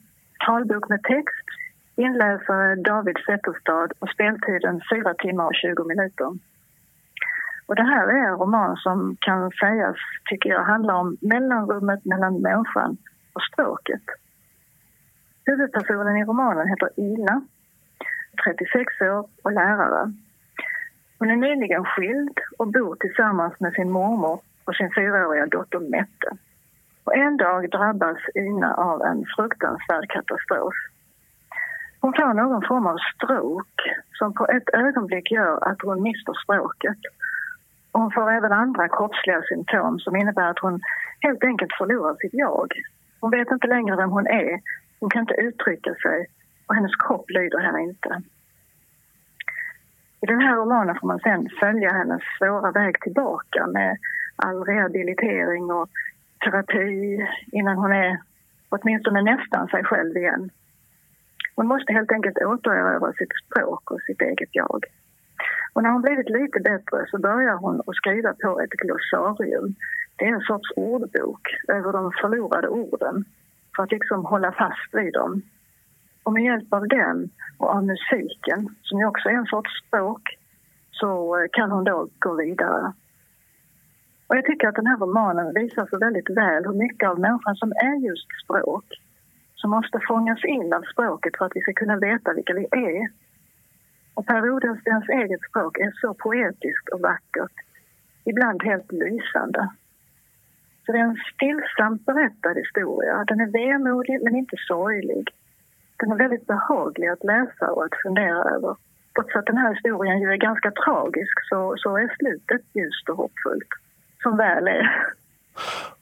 [0.46, 1.46] Talbok med text
[1.96, 6.28] Inläsare David Zetterstad och speltiden 4 timmar och 20 minuter.
[7.66, 9.96] Och det här är en roman som kan sägas,
[10.30, 12.96] tycker jag, handla om mellanrummet mellan människan
[13.32, 14.02] och språket.
[15.48, 17.42] Huvudpersonen i romanen heter Ina,
[18.44, 20.12] 36 år och lärare.
[21.18, 26.28] Hon är nyligen skild och bor tillsammans med sin mormor och sin fyraåriga dotter Mette.
[27.04, 30.74] Och en dag drabbas Ina av en fruktansvärd katastrof.
[32.00, 33.84] Hon får någon form av stroke
[34.18, 37.00] som på ett ögonblick gör att hon mister språket.
[37.92, 40.80] Och hon får även andra kroppsliga symptom som innebär att hon
[41.20, 42.72] helt enkelt förlorar sitt jag.
[43.20, 44.60] Hon vet inte längre vem hon är,
[45.00, 46.26] hon kan inte uttrycka sig
[46.66, 48.22] och hennes kropp lyder henne inte.
[50.20, 53.96] I den här romanen får man sen följa hennes svåra väg tillbaka med
[54.36, 55.88] all rehabilitering och
[56.44, 58.20] terapi innan hon är
[58.68, 60.50] åtminstone nästan sig själv igen.
[61.56, 64.84] Hon måste helt enkelt återerövra sitt språk och sitt eget jag.
[65.72, 69.74] Och när hon blivit lite bättre så börjar hon att skriva på ett glossarium.
[70.16, 73.24] Det är en sorts ordbok över de förlorade orden
[73.78, 75.42] för att liksom hålla fast vid dem.
[76.22, 80.22] Och med hjälp av den och av musiken, som ju också är en sorts språk,
[80.90, 82.92] så eh, kan hon då gå vidare.
[84.26, 87.56] Och jag tycker att den här romanen visar så väldigt väl hur mycket av människan
[87.56, 88.84] som är just språk
[89.54, 93.08] som måste fångas in av språket för att vi ska kunna veta vilka vi är.
[94.14, 97.56] Och Per Odenstens eget språk är så poetiskt och vackert,
[98.24, 99.68] ibland helt lysande.
[100.88, 103.24] Så det är en stillsamt berättad historia.
[103.24, 105.28] Den är vemodig men inte sorglig.
[105.96, 108.76] Den är väldigt behaglig att läsa och att fundera över.
[109.14, 113.16] Trots att den här historien ju är ganska tragisk så, så är slutet ljust och
[113.16, 113.68] hoppfullt.
[114.22, 115.06] Som väl är.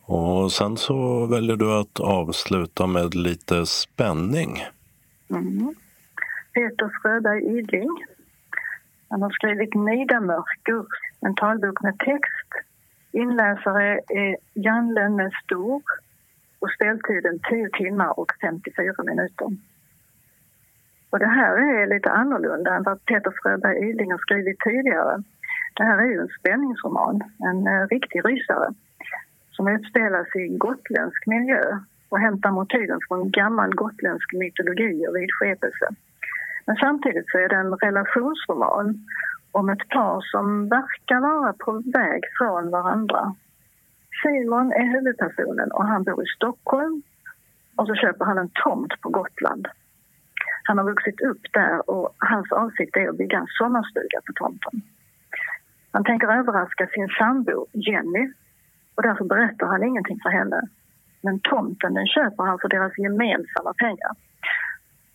[0.04, 4.64] Och sen så väljer du att avsluta med lite spänning.
[5.30, 5.74] Mm.
[6.54, 7.90] Peter Fröberg Idling.
[9.08, 10.84] Han har skrivit Nidamörker,
[11.20, 12.66] en talbok med text.
[13.22, 15.82] Inläsare är Jan Lönne Stor
[16.58, 19.48] och speltiden 10 timmar och 54 minuter.
[21.10, 25.22] Och det här är lite annorlunda än vad Peter Fröberg Idling har skrivit tidigare.
[25.76, 28.68] Det här är ju en spänningsroman, en eh, riktig rysare
[29.50, 31.64] som utspelas i gotländsk miljö
[32.08, 35.86] och hämtar motiven från gammal gotländsk mytologi och vidskepelse.
[36.66, 39.06] Men samtidigt så är det en relationsroman
[39.58, 43.34] om ett par som verkar vara på väg från varandra.
[44.22, 47.02] Simon är huvudpersonen och han bor i Stockholm
[47.76, 49.68] och så köper han en tomt på Gotland.
[50.62, 54.82] Han har vuxit upp där och hans avsikt är att bygga en sommarstuga på tomten.
[55.90, 58.32] Han tänker överraska sin sambo Jenny
[58.94, 60.60] och därför berättar han ingenting för henne.
[61.22, 64.12] Men tomten den köper han för deras gemensamma pengar.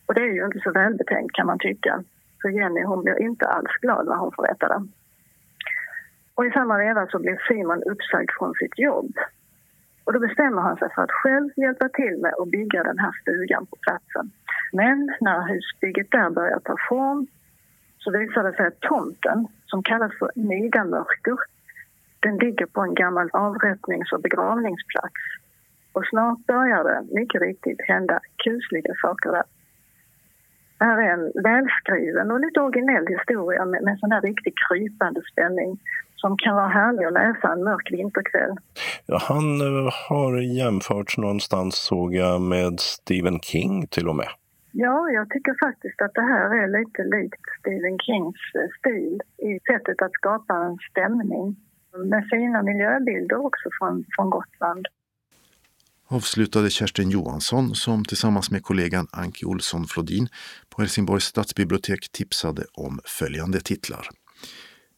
[0.05, 2.03] Och det är ju inte så välbetänkt kan man tycka.
[2.41, 4.87] För Jenny hon blir inte alls glad när hon får veta det.
[6.35, 9.13] Och i samma veva så blir Simon uppsagd från sitt jobb.
[10.03, 13.11] Och då bestämmer han sig för att själv hjälpa till med att bygga den här
[13.21, 14.31] stugan på platsen.
[14.73, 17.27] Men när husbygget där börjar ta form
[17.97, 21.37] så visar det sig att tomten, som kallas för Nidamörker,
[22.19, 25.21] den ligger på en gammal avrättnings och begravningsplats.
[25.93, 29.43] Och snart börjar det mycket riktigt hända kusliga saker där.
[30.81, 35.21] Det här är en välskriven och lite originell historia med, med sån här riktigt krypande
[35.31, 35.79] spänning
[36.15, 38.55] som kan vara härlig att läsa en mörk vinterkväll.
[39.05, 44.27] Ja, han uh, har jämförts någonstans såg jag med Stephen King till och med.
[44.71, 49.59] Ja, jag tycker faktiskt att det här är lite likt Stephen Kings eh, stil i
[49.69, 51.55] sättet att skapa en stämning
[52.11, 54.87] med fina miljöbilder också från, från Gotland.
[56.11, 60.27] Avslutade Kerstin Johansson som tillsammans med kollegan Anki Olsson Flodin
[60.75, 64.07] på Helsingborgs stadsbibliotek tipsade om följande titlar.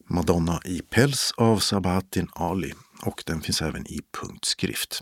[0.08, 2.72] Madonna i päls av Sabahattin Ali
[3.02, 5.00] och den finns även i punktskrift.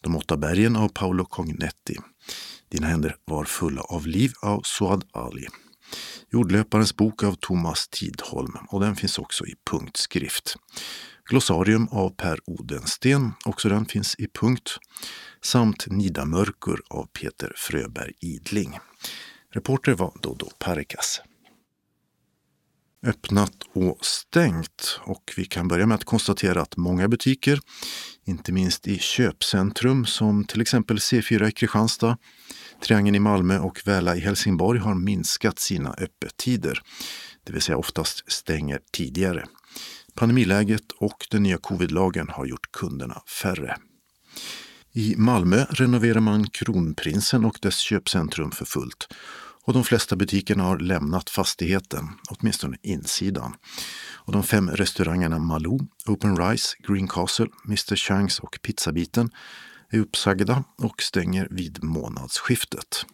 [0.00, 1.96] De åtta bergen av Paolo Cognetti.
[2.68, 5.46] Dina händer var fulla av liv av Suad Ali.
[6.32, 10.56] Jordlöparens bok av Thomas Tidholm och den finns också i punktskrift.
[11.30, 14.78] Glossarium av Per Odensten, också den finns i punkt.
[15.42, 18.78] Samt Nidamörkur av Peter Fröberg Idling.
[19.54, 21.20] Reporter var Dodo Parikas.
[23.06, 27.60] Öppnat och stängt och vi kan börja med att konstatera att många butiker,
[28.24, 32.18] inte minst i köpcentrum som till exempel C4 i Kristianstad,
[32.82, 36.82] Triangeln i Malmö och Väla i Helsingborg har minskat sina öppettider,
[37.44, 39.44] det vill säga oftast stänger tidigare.
[40.14, 43.76] Pandemiläget och den nya covidlagen har gjort kunderna färre.
[44.94, 49.08] I Malmö renoverar man Kronprinsen och dess köpcentrum för fullt.
[49.64, 53.54] Och de flesta butikerna har lämnat fastigheten, åtminstone insidan.
[54.14, 59.30] Och de fem restaurangerna Malou, Open Rice, Green Castle, Mr Changs och Pizzabiten
[59.90, 63.06] är uppsagda och stänger vid månadsskiftet.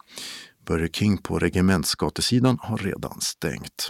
[0.67, 3.89] Burger King på Regementsgatesidan har redan stängt.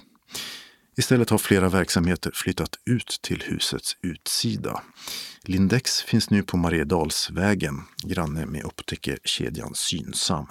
[0.98, 4.82] Istället har flera verksamheter flyttat ut till husets utsida.
[5.42, 10.46] Lindex finns nu på Mariedalsvägen, granne med optikerkedjan Synsam.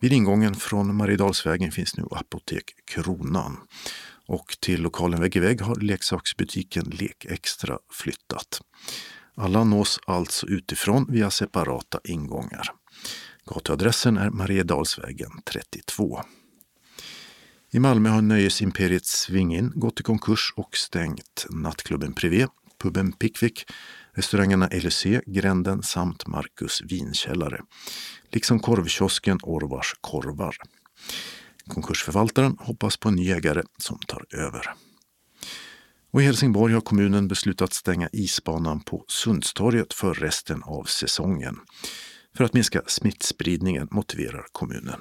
[0.00, 3.56] Vid ingången från Mariedalsvägen finns nu Apotek Kronan.
[4.26, 8.60] Och till lokalen vägg i vägg har leksaksbutiken Lek Extra flyttat.
[9.34, 12.68] Alla nås alltså utifrån via separata ingångar.
[13.46, 16.22] Gatuadressen är Mariedalsvägen 32.
[17.74, 22.46] I Malmö har nöjesimperiet Svingin gått i konkurs och stängt nattklubben Privé,
[22.82, 23.64] puben Pickwick,
[24.14, 27.60] restaurangerna LC, Gränden samt Marcus vinkällare,
[28.30, 30.56] liksom korvkiosken Orvars korvar.
[31.66, 34.74] Konkursförvaltaren hoppas på en ny ägare som tar över.
[36.12, 41.56] Och I Helsingborg har kommunen beslutat stänga isbanan på Sundstorget för resten av säsongen.
[42.36, 45.00] För att minska smittspridningen, motiverar kommunen.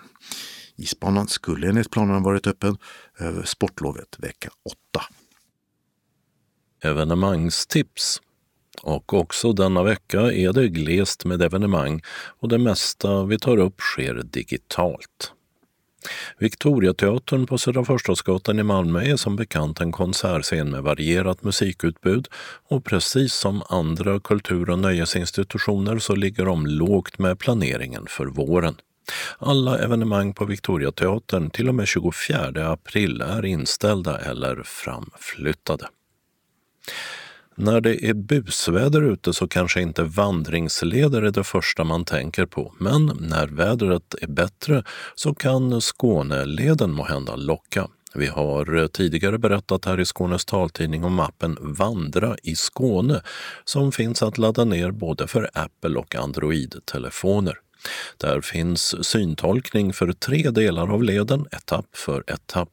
[0.81, 2.77] Isbanan skulle enligt planerna varit öppen
[3.19, 4.49] över sportlovet vecka
[4.93, 5.05] 8.
[6.83, 8.21] Evenemangstips
[8.81, 12.01] Och också denna vecka är det glest med evenemang
[12.39, 15.33] och det mesta vi tar upp sker digitalt.
[16.37, 22.27] Victoriateatern på Södra Förstadsgatan i Malmö är som bekant en konsertscen med varierat musikutbud
[22.69, 28.75] och precis som andra kultur och nöjesinstitutioner så ligger de lågt med planeringen för våren.
[29.39, 35.87] Alla evenemang på Victoriateatern till och med 24 april är inställda eller framflyttade.
[37.55, 42.73] När det är busväder ute så kanske inte vandringsleder är det första man tänker på,
[42.79, 44.83] men när vädret är bättre
[45.15, 47.87] så kan Skåneleden måhända locka.
[48.13, 53.21] Vi har tidigare berättat här i Skånes taltidning om appen Vandra i Skåne
[53.65, 57.57] som finns att ladda ner både för Apple och Android-telefoner.
[58.17, 62.69] Där finns syntolkning för tre delar av leden, etapp för etapp.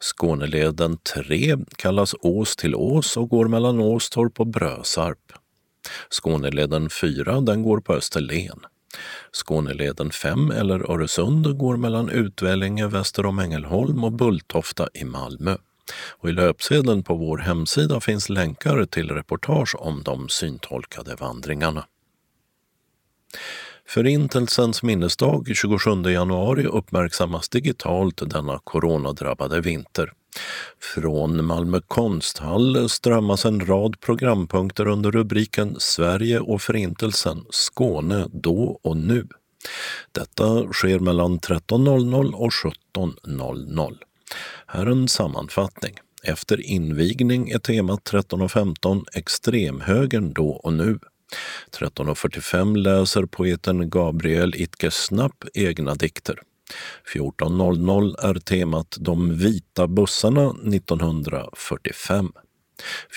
[0.00, 5.32] Skåneleden 3 kallas Ås till Ås och går mellan Åstorp och Brösarp.
[6.10, 8.60] Skåneleden 4 den går på Österlen.
[9.32, 15.56] Skåneleden 5 eller Öresund går mellan Utvällinge väster om Ängelholm och Bulltofta i Malmö.
[16.08, 21.84] Och I löpsedeln på vår hemsida finns länkar till reportage om de syntolkade vandringarna.
[23.90, 30.12] Förintelsens minnesdag 27 januari uppmärksammas digitalt denna coronadrabbade vinter.
[30.94, 38.96] Från Malmö konsthall strömmas en rad programpunkter under rubriken Sverige och Förintelsen, Skåne då och
[38.96, 39.28] nu.
[40.12, 43.96] Detta sker mellan 13.00 och 17.00.
[44.66, 45.94] Här en sammanfattning.
[46.22, 50.98] Efter invigning är temat 13.15 Extremhögern då och nu.
[51.78, 56.40] 13.45 läser poeten Gabriel Itkesnapp egna dikter.
[57.14, 62.32] 14.00 är temat De vita bussarna 1945.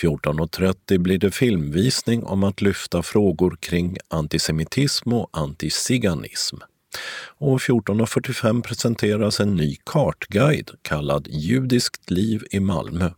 [0.02, 6.56] 14.30 blir det filmvisning om att lyfta frågor kring antisemitism och antiziganism.
[7.38, 13.10] Och 14.45 presenteras en ny kartguide kallad Judiskt liv i Malmö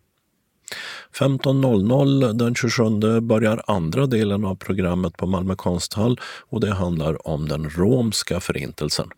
[1.18, 7.48] 15.00 den 27 börjar andra delen av programmet på Malmö konsthall och det handlar om
[7.48, 9.08] den romska förintelsen.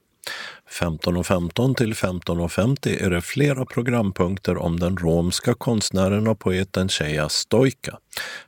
[0.81, 7.99] 15.15 till 15.50 är det flera programpunkter om den romska konstnären och poeten Cheja Stojka.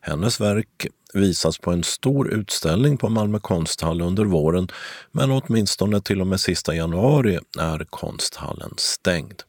[0.01, 4.69] Hennes verk visas på en stor utställning på Malmö konsthall under våren
[5.13, 9.43] men åtminstone till och med sista januari är konsthallen stängd.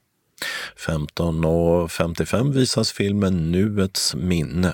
[0.87, 4.73] 15.55 visas filmen Nuets minne.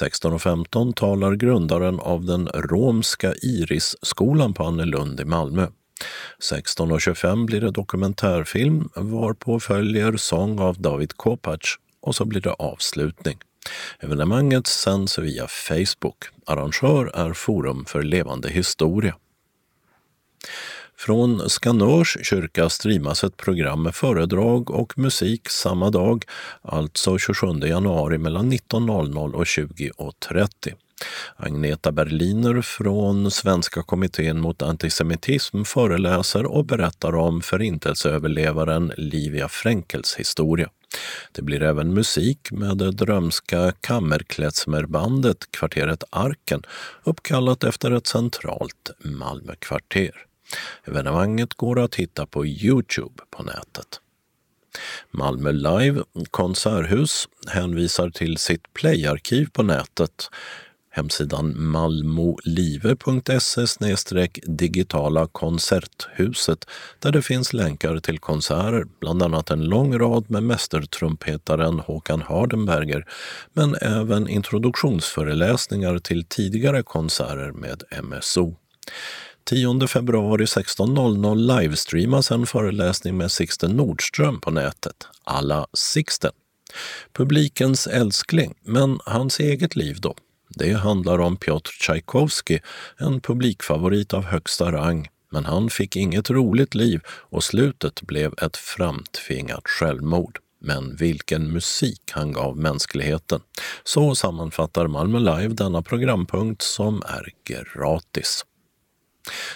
[0.00, 5.66] 16.15 talar grundaren av den romska Irisskolan på Annelund i Malmö.
[6.50, 13.38] 16.25 blir det dokumentärfilm varpå följer sång av David Kopacz och så blir det avslutning.
[14.00, 16.24] Evenemanget sänds via Facebook.
[16.46, 19.16] Arrangör är Forum för levande historia.
[21.06, 26.24] Från Skanörs kyrka streamas ett program med föredrag och musik samma dag,
[26.62, 30.48] alltså 27 januari mellan 19.00 och 20.30.
[31.36, 40.70] Agneta Berliner från Svenska kommittén mot antisemitism föreläser och berättar om förintelseöverlevaren Livia Fränkels historia.
[41.32, 46.62] Det blir även musik med det drömska kammerklezmerbandet Kvarteret Arken
[47.04, 50.26] uppkallat efter ett centralt Malmökvarter.
[50.84, 54.00] Evenemanget går att hitta på Youtube på nätet.
[55.10, 60.28] Malmö Live konserthus hänvisar till sitt playarkiv på nätet
[60.92, 63.66] hemsidan malmolive.se
[64.42, 66.66] digitala konserthuset
[66.98, 73.06] där det finns länkar till konserter, bland annat en lång rad med mästertrumpetaren Håkan Hardenberger,
[73.52, 78.56] men även introduktionsföreläsningar till tidigare konserter med MSO.
[79.44, 86.32] 10 februari 16.00 livestreamas en föreläsning med Sixten Nordström på nätet, alla Sixten.
[87.12, 90.14] Publikens älskling, men hans eget liv då?
[90.48, 92.58] Det handlar om Piotr Tchaikovsky,
[92.98, 95.08] en publikfavorit av högsta rang.
[95.32, 100.38] Men han fick inget roligt liv och slutet blev ett framtvingat självmord.
[100.60, 103.40] Men vilken musik han gav mänskligheten.
[103.84, 108.44] Så sammanfattar Malmö Live denna programpunkt som är gratis.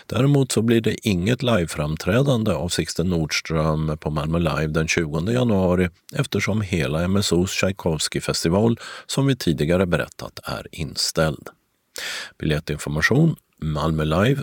[0.07, 5.89] Däremot så blir det inget liveframträdande av Sixten Nordström på Malmö Live den 20 januari
[6.15, 11.49] eftersom hela MSOs Tchaikovsky-festival, som vi tidigare berättat, är inställd.
[12.39, 14.43] Biljettinformation Malmö Live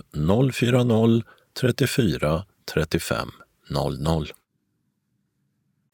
[0.52, 1.24] 040
[1.62, 3.30] 34 35
[3.70, 4.28] 00.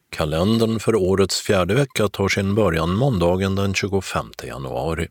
[0.09, 5.07] Kalendern för årets fjärde vecka tar sin början måndagen den 25 januari.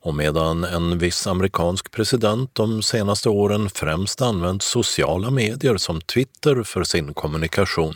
[0.00, 6.62] Och medan en viss amerikansk president de senaste åren främst använt sociala medier som Twitter
[6.62, 7.94] för sin kommunikation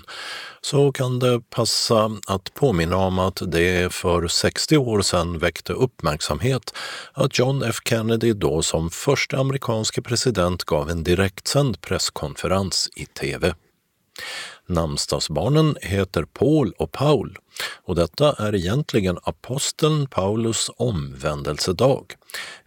[0.60, 6.74] så kan det passa att påminna om att det för 60 år sedan väckte uppmärksamhet
[7.12, 13.54] att John F Kennedy då som första amerikanske president gav en direktsänd presskonferens i tv.
[14.68, 17.38] Namnsdagsbarnen heter Paul och Paul
[17.84, 22.14] och detta är egentligen aposteln Paulus omvändelsedag.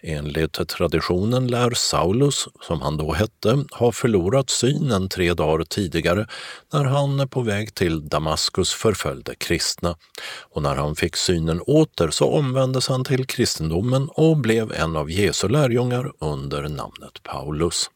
[0.02, 6.28] Enligt traditionen lär Saulus, som han då hette, ha förlorat synen tre dagar tidigare
[6.74, 9.98] när han på väg till Damaskus förföljde kristna.
[10.42, 15.12] Och när han fick synen åter så omvändes han till kristendomen och blev en av
[15.12, 17.90] Jesu lärjungar under namnet Paulus.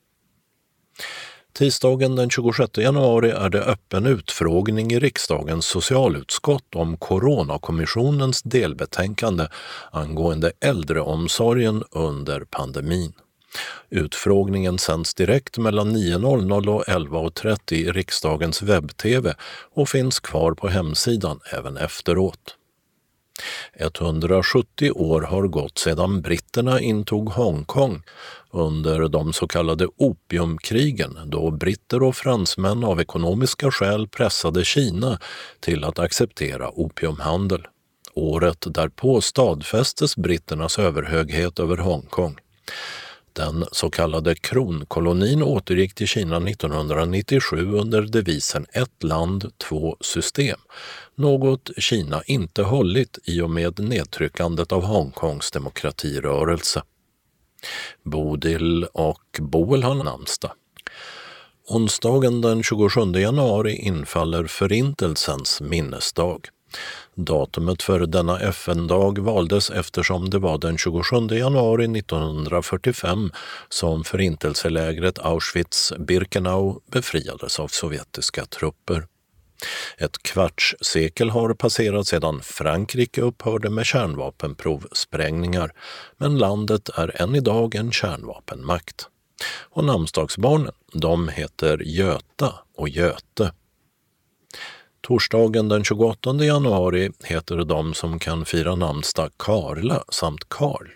[1.60, 9.48] Tisdagen den 26 januari är det öppen utfrågning i riksdagens socialutskott om Coronakommissionens delbetänkande
[9.92, 13.14] angående äldreomsorgen under pandemin.
[13.90, 19.34] Utfrågningen sänds direkt mellan 9.00 och 11.30 i riksdagens webb-tv
[19.74, 22.59] och finns kvar på hemsidan även efteråt.
[23.74, 28.04] 170 år har gått sedan britterna intog Hongkong
[28.52, 35.20] under de så kallade opiumkrigen då britter och fransmän av ekonomiska skäl pressade Kina
[35.60, 37.68] till att acceptera opiumhandel.
[38.14, 42.36] Året därpå stadfästes britternas överhöghet över Hongkong.
[43.40, 50.60] Den så kallade kronkolonin återgick till Kina 1997 under devisen ett land, två system,
[51.16, 56.82] något Kina inte hållit i och med nedtryckandet av Hongkongs demokratirörelse.
[58.04, 60.52] Bodil och Boel har namnsdag.
[61.68, 66.40] Onsdagen den 27 januari infaller Förintelsens minnesdag.
[67.26, 73.32] Datumet för denna FN-dag valdes eftersom det var den 27 januari 1945
[73.70, 79.08] som förintelselägret Auschwitz-Birkenau befriades av sovjetiska trupper.
[79.98, 85.72] Ett kvarts sekel har passerat sedan Frankrike upphörde med kärnvapenprovsprängningar,
[86.18, 89.08] men landet är än idag en kärnvapenmakt.
[89.70, 93.52] Och namnsdagsbarnen, de heter Göta och Göte.
[95.10, 100.88] Torsdagen den 28 januari heter de som kan fira namnsdag Karla samt Karl.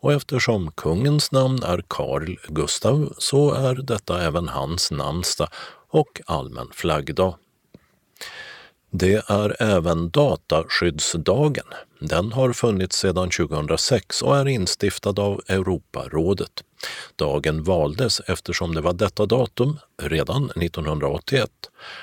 [0.00, 5.48] Och eftersom kungens namn är Karl Gustav så är detta även hans namnsdag
[5.90, 7.34] och allmän flaggdag.
[8.90, 11.66] Det är även Dataskyddsdagen.
[12.00, 16.62] Den har funnits sedan 2006 och är instiftad av Europarådet.
[17.16, 21.50] Dagen valdes eftersom det var detta datum, redan 1981,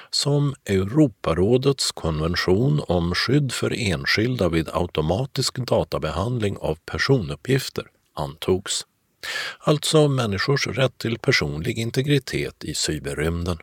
[0.09, 8.85] som Europarådets konvention om skydd för enskilda vid automatisk databehandling av personuppgifter antogs.
[9.59, 13.57] Alltså människors rätt till personlig integritet i cyberrymden.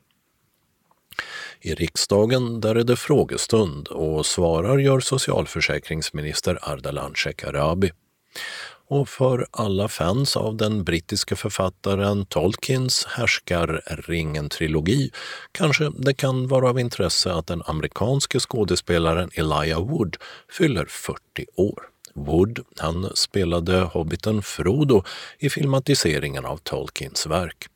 [1.61, 7.91] I riksdagen där är det frågestund och svarar gör socialförsäkringsminister Ardalan Shekarabi.
[8.91, 15.11] Och för alla fans av den brittiska författaren Tolkiens Härskarringen-trilogi
[15.53, 20.17] kanske det kan vara av intresse att den amerikanske skådespelaren Elijah Wood
[20.59, 21.19] fyller 40
[21.57, 21.83] år.
[22.15, 25.03] Wood han spelade hobbiten Frodo
[25.39, 27.67] i filmatiseringen av Tolkiens verk.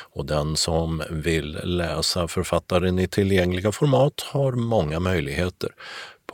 [0.00, 5.70] Och den som vill läsa författaren i tillgängliga format har många möjligheter.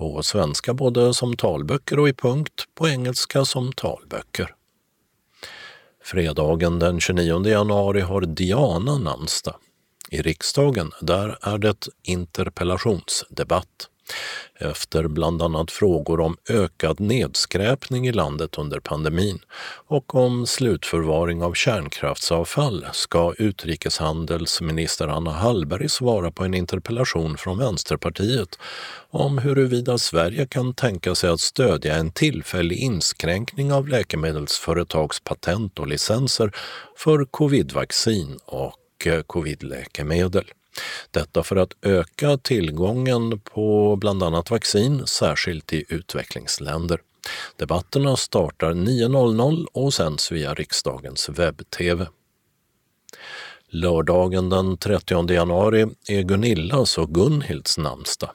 [0.01, 4.55] På svenska både som talböcker och i punkt, på engelska som talböcker.
[6.05, 9.55] Fredagen den 29 januari har Diana namnsdag.
[10.10, 13.90] I riksdagen där är det interpellationsdebatt
[14.61, 19.39] efter bland annat frågor om ökad nedskräpning i landet under pandemin
[19.87, 28.59] och om slutförvaring av kärnkraftsavfall ska utrikeshandelsminister Anna Hallberg svara på en interpellation från Vänsterpartiet
[29.11, 35.87] om huruvida Sverige kan tänka sig att stödja en tillfällig inskränkning av läkemedelsföretags patent och
[35.87, 36.53] licenser
[36.97, 40.45] för covidvaccin och eh, covidläkemedel.
[41.10, 47.01] Detta för att öka tillgången på bland annat vaccin, särskilt i utvecklingsländer.
[47.56, 52.06] Debatterna startar 9.00 och sänds via riksdagens webb-tv.
[53.68, 58.30] Lördagen den 30 januari är Gunillas och Gunhilds namnsdag.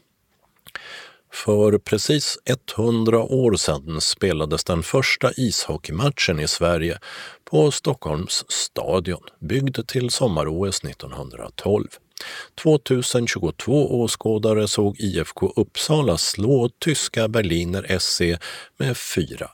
[1.34, 2.38] För precis
[2.78, 7.00] 100 år sedan spelades den första ishockeymatchen i Sverige
[7.44, 11.88] på Stockholms stadion, byggd till sommar-OS 1912.
[12.56, 18.22] 2022 åskådare såg IFK Uppsala slå tyska Berliner SC
[18.78, 19.48] med 4-1.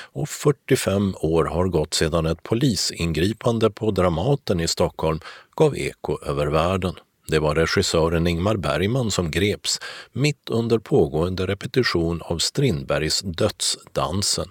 [0.00, 5.20] Och 45 år har gått sedan ett polisingripande på Dramaten i Stockholm
[5.56, 6.94] gav eko över världen.
[7.28, 9.78] Det var regissören Ingmar Bergman som greps
[10.12, 14.50] mitt under pågående repetition av Strindbergs Dödsdansen,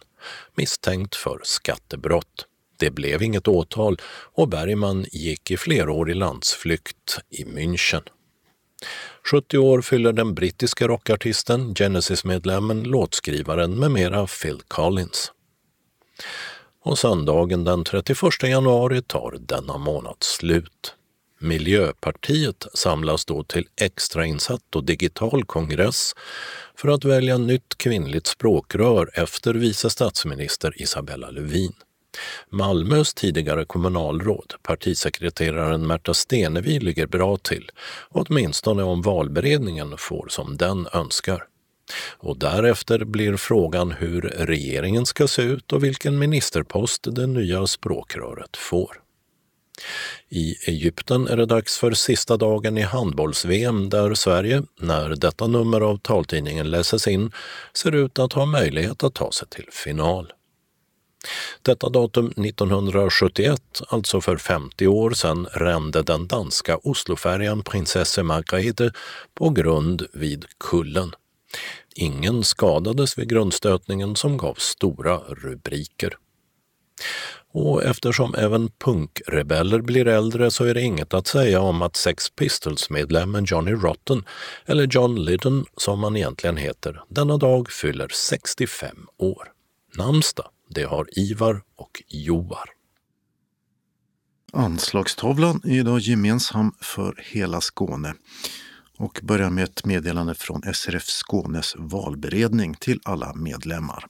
[0.55, 2.47] misstänkt för skattebrott.
[2.81, 3.97] Det blev inget åtal
[4.33, 8.01] och Bergman gick i flerårig landsflykt i München.
[9.31, 15.31] 70 år fyller den brittiska rockartisten, Genesis-medlemmen, låtskrivaren med mera Phil Collins.
[16.83, 20.95] Och söndagen den 31 januari tar denna månad slut.
[21.39, 26.13] Miljöpartiet samlas då till extrainsatt och digital kongress
[26.75, 31.73] för att välja nytt kvinnligt språkrör efter vice statsminister Isabella Lövin.
[32.49, 37.69] Malmös tidigare kommunalråd, partisekreteraren Märta Stenevi, ligger bra till,
[38.09, 41.43] åtminstone om valberedningen får som den önskar.
[42.17, 48.57] Och därefter blir frågan hur regeringen ska se ut och vilken ministerpost det nya språkröret
[48.57, 49.01] får.
[50.29, 55.81] I Egypten är det dags för sista dagen i handbolls-VM där Sverige, när detta nummer
[55.81, 57.31] av taltidningen läses in,
[57.73, 60.33] ser ut att ha möjlighet att ta sig till final.
[61.61, 68.91] Detta datum 1971, alltså för 50 år sedan, rände den danska Oslofärjan Prinsesse Margrethe
[69.33, 71.11] på grund vid kullen.
[71.95, 76.17] Ingen skadades vid grundstötningen som gav stora rubriker.
[77.53, 82.29] Och eftersom även punkrebeller blir äldre så är det inget att säga om att Sex
[82.29, 84.25] Pistols-medlemmen Johnny Rotten,
[84.65, 89.51] eller John Lydon som han egentligen heter, denna dag fyller 65 år.
[89.97, 92.69] Namnsdag det har Ivar och Joar.
[94.53, 98.15] Anslagstavlan är idag gemensam för hela Skåne
[98.97, 104.05] och börjar med ett meddelande från SRF Skånes valberedning till alla medlemmar.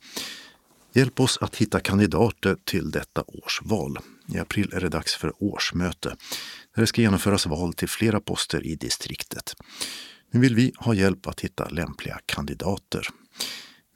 [0.93, 3.97] Hjälp oss att hitta kandidater till detta års val.
[4.27, 6.09] I april är det dags för årsmöte
[6.75, 9.55] där det ska genomföras val till flera poster i distriktet.
[10.31, 13.07] Nu vill vi ha hjälp att hitta lämpliga kandidater.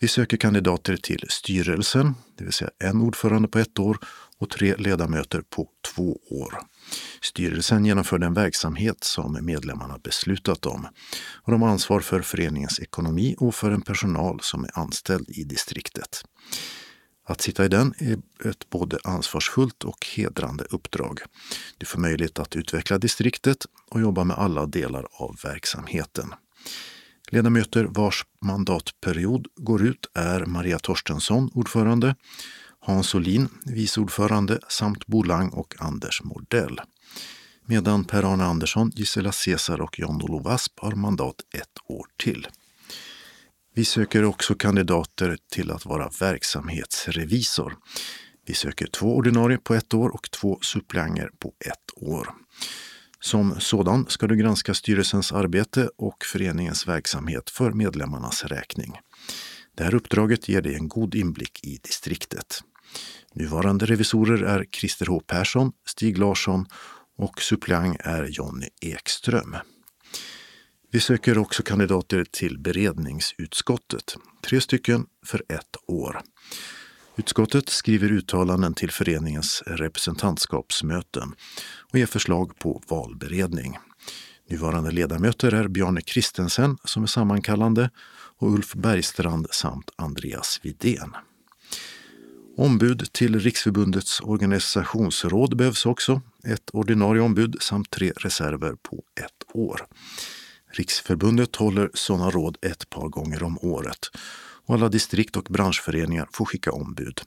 [0.05, 3.97] Vi söker kandidater till styrelsen, det vill säga en ordförande på ett år
[4.37, 6.59] och tre ledamöter på två år.
[7.21, 10.87] Styrelsen genomför den verksamhet som medlemmarna beslutat om.
[11.41, 15.43] Och de har ansvar för föreningens ekonomi och för en personal som är anställd i
[15.43, 16.23] distriktet.
[17.27, 18.17] Att sitta i den är
[18.49, 21.19] ett både ansvarsfullt och hedrande uppdrag.
[21.77, 26.33] Du får möjlighet att utveckla distriktet och jobba med alla delar av verksamheten.
[27.35, 32.15] Ledamöter vars mandatperiod går ut är Maria Torstensson, ordförande,
[32.79, 36.81] Hans Olin, vice ordförande samt Bolang och Anders Mordell.
[37.65, 42.47] Medan Per-Arne Andersson, Gisela Cesar och John-Olof Asp har mandat ett år till.
[43.73, 47.75] Vi söker också kandidater till att vara verksamhetsrevisor.
[48.45, 52.29] Vi söker två ordinarie på ett år och två suppleanter på ett år.
[53.25, 58.93] Som sådan ska du granska styrelsens arbete och föreningens verksamhet för medlemmarnas räkning.
[59.77, 62.63] Det här uppdraget ger dig en god inblick i distriktet.
[63.33, 66.65] Nuvarande revisorer är Christer H Persson, Stig Larsson
[67.17, 69.55] och suppleant är Jonny Ekström.
[70.91, 76.21] Vi söker också kandidater till beredningsutskottet, tre stycken för ett år.
[77.17, 81.35] Utskottet skriver uttalanden till föreningens representantskapsmöten
[81.91, 83.77] och ger förslag på valberedning.
[84.49, 87.89] Nuvarande ledamöter är Bjarne Kristensen som är sammankallande
[88.37, 91.15] och Ulf Bergstrand samt Andreas Vidén.
[92.57, 99.85] Ombud till Riksförbundets organisationsråd behövs också, ett ordinarie ombud samt tre reserver på ett år.
[100.71, 104.09] Riksförbundet håller sådana råd ett par gånger om året
[104.65, 107.21] och alla distrikt och branschföreningar får skicka ombud.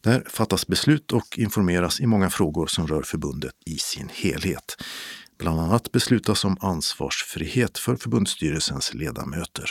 [0.00, 4.76] Där fattas beslut och informeras i många frågor som rör förbundet i sin helhet.
[5.38, 9.70] Bland annat beslutas om ansvarsfrihet för förbundsstyrelsens ledamöter.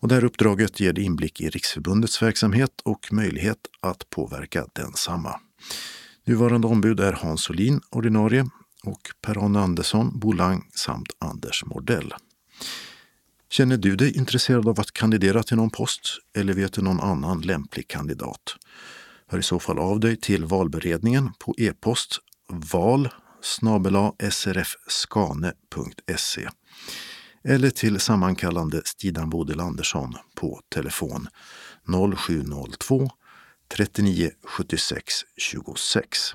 [0.00, 5.40] Och det här uppdraget ger inblick i Riksförbundets verksamhet och möjlighet att påverka densamma.
[6.26, 8.46] Nuvarande ombud är Hans Olin, ordinarie,
[8.84, 12.14] och Per-Arne Andersson, Bolang samt Anders Mordell.
[13.52, 16.00] Känner du dig intresserad av att kandidera till någon post
[16.36, 18.56] eller vet du någon annan lämplig kandidat?
[19.26, 22.18] Hör i så fall av dig till valberedningen på e-post
[22.48, 23.08] val
[24.30, 26.48] srfskane.se
[27.44, 31.28] eller till sammankallande Stidan Bodil Andersson på telefon
[32.16, 33.10] 0702
[33.74, 36.34] 39 76 26.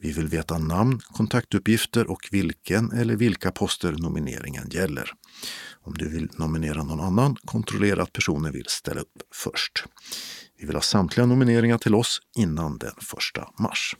[0.00, 5.12] Vi vill veta namn, kontaktuppgifter och vilken eller vilka poster nomineringen gäller.
[5.86, 9.84] Om du vill nominera någon annan, kontrollera att personen vill ställa upp först.
[10.58, 13.96] Vi vill ha samtliga nomineringar till oss innan den 1 mars.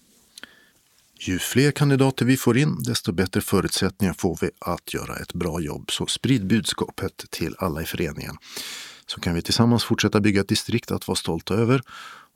[1.20, 5.60] Ju fler kandidater vi får in, desto bättre förutsättningar får vi att göra ett bra
[5.60, 5.90] jobb.
[5.90, 8.36] Så sprid budskapet till alla i föreningen.
[9.06, 11.82] Så kan vi tillsammans fortsätta bygga ett distrikt att vara stolta över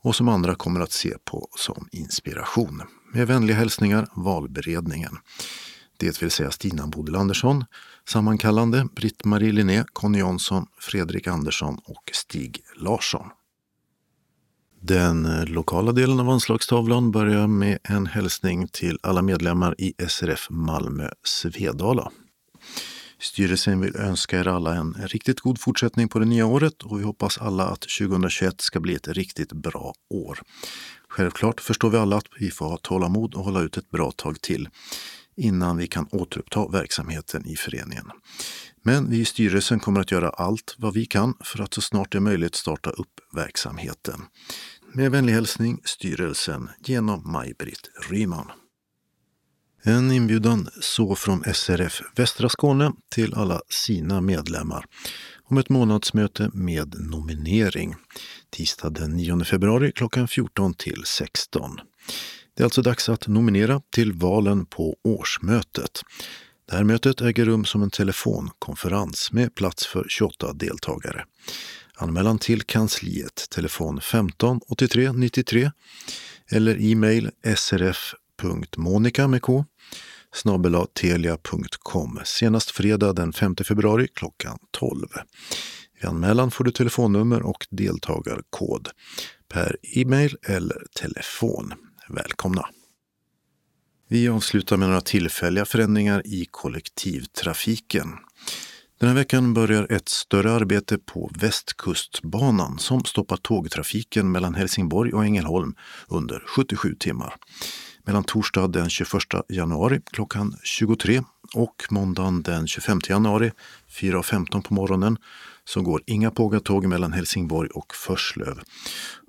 [0.03, 2.81] och som andra kommer att se på som inspiration.
[3.13, 5.17] Med vänliga hälsningar valberedningen.
[6.01, 7.65] Det vill säga Stina Bodil Andersson,
[8.09, 13.27] sammankallande Britt-Marie Linné, Conny Jansson, Fredrik Andersson och Stig Larsson.
[14.81, 21.09] Den lokala delen av anslagstavlan börjar med en hälsning till alla medlemmar i SRF Malmö
[21.23, 22.11] Svedala.
[23.19, 27.03] Styrelsen vill önska er alla en riktigt god fortsättning på det nya året och vi
[27.03, 30.39] hoppas alla att 2021 ska bli ett riktigt bra år.
[31.07, 34.41] Självklart förstår vi alla att vi får ha tålamod och hålla ut ett bra tag
[34.41, 34.69] till
[35.41, 38.05] innan vi kan återuppta verksamheten i föreningen.
[38.83, 42.11] Men vi i styrelsen kommer att göra allt vad vi kan för att så snart
[42.11, 44.21] det är möjligt starta upp verksamheten.
[44.93, 48.51] Med vänlig hälsning styrelsen genom Maj-Britt Ryman.
[49.83, 54.85] En inbjudan så från SRF Västra Skåne till alla sina medlemmar
[55.43, 57.95] om ett månadsmöte med nominering.
[58.49, 61.79] Tisdag den 9 februari klockan 14 till 16.
[62.55, 66.01] Det är alltså dags att nominera till valen på årsmötet.
[66.69, 71.25] Det här mötet äger rum som en telefonkonferens med plats för 28 deltagare.
[71.95, 75.71] Anmälan till kansliet telefon 15 83 93
[76.51, 79.65] eller e-mail srf.monica med k
[80.93, 85.07] telia.com senast fredag den 5 februari klockan 12.
[86.01, 88.89] I anmälan får du telefonnummer och deltagarkod
[89.53, 91.73] per e-mail eller telefon.
[92.13, 92.65] Välkomna!
[94.07, 98.07] Vi avslutar med några tillfälliga förändringar i kollektivtrafiken.
[98.99, 105.25] Den här veckan börjar ett större arbete på Västkustbanan som stoppar tågtrafiken mellan Helsingborg och
[105.25, 105.75] Ängelholm
[106.07, 107.35] under 77 timmar.
[108.03, 109.11] Mellan torsdag den 21
[109.49, 111.21] januari klockan 23
[111.55, 113.51] och måndagen den 25 januari
[114.01, 115.17] 4.15 på morgonen
[115.65, 118.59] så går inga pågatåg mellan Helsingborg och Förslöv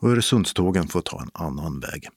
[0.00, 2.08] och Öresundstågen får ta en annan väg.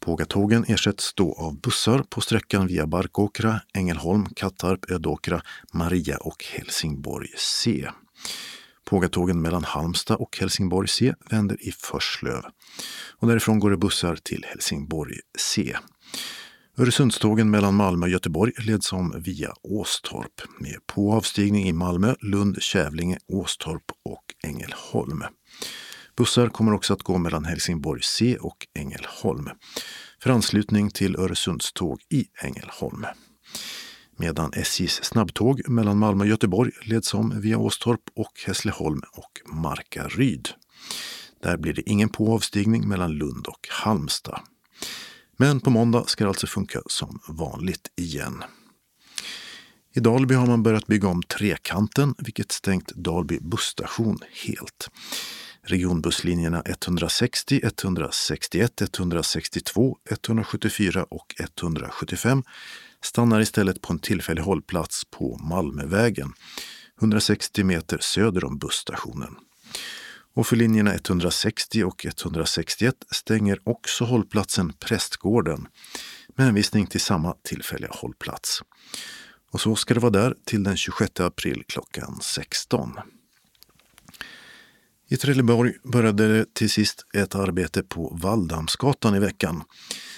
[0.00, 5.42] Pågatågen ersätts då av bussar på sträckan via Barkåkra, Ängelholm, Kattarp, Ödåkra,
[5.72, 7.88] Maria och Helsingborg C.
[8.84, 12.42] Pågatågen mellan Halmstad och Helsingborg C vänder i Förslöv.
[13.18, 15.76] Och därifrån går det bussar till Helsingborg C.
[16.78, 22.62] Öresundstågen mellan Malmö och Göteborg leds om via Åstorp med på avstigning i Malmö, Lund,
[22.62, 25.24] Kävlinge, Åstorp och Ängelholm.
[26.18, 29.50] Bussar kommer också att gå mellan Helsingborg C och Ängelholm
[30.22, 33.06] för anslutning till Öresundståg i Ängelholm.
[34.16, 40.48] Medan SJs snabbtåg mellan Malmö och Göteborg leds om via Åstorp och Hässleholm och Markaryd.
[41.42, 44.40] Där blir det ingen på avstigning mellan Lund och Halmstad.
[45.36, 48.44] Men på måndag ska det alltså funka som vanligt igen.
[49.94, 54.90] I Dalby har man börjat bygga om Trekanten, vilket stängt Dalby busstation helt.
[55.68, 62.42] Regionbusslinjerna 160, 161, 162, 174 och 175
[63.02, 66.32] stannar istället på en tillfällig hållplats på Malmövägen,
[67.00, 69.36] 160 meter söder om busstationen.
[70.34, 75.68] Och för linjerna 160 och 161 stänger också hållplatsen Prästgården
[76.36, 78.62] med hänvisning till samma tillfälliga hållplats.
[79.50, 82.92] Och så ska det vara där till den 26 april klockan 16.
[85.10, 89.62] I Trelleborg började det till sist ett arbete på Valldamsgatan i veckan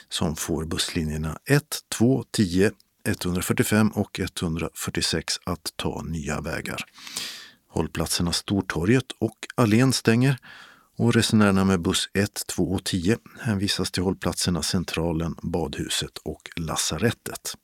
[0.09, 2.71] som får busslinjerna 1, 2, 10,
[3.05, 6.85] 145 och 146 att ta nya vägar.
[7.69, 10.39] Hållplatserna Stortorget och Allén stänger
[10.97, 17.55] och resenärerna med buss 1, 2 och 10 hänvisas till hållplatserna Centralen, Badhuset och Lasarettet.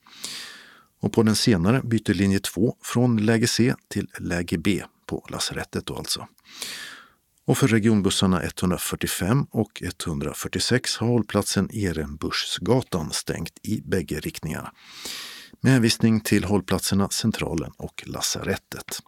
[1.01, 5.87] Och på den senare byter linje 2 från läge C till läge B på lasarettet
[5.87, 6.29] då alltså.
[7.47, 14.73] Och för regionbussarna 145 och 146 har hållplatsen Ehrenbuschsgatan stängt i bägge riktningarna.
[15.61, 19.03] Med hänvisning till hållplatserna Centralen och Lasarettet.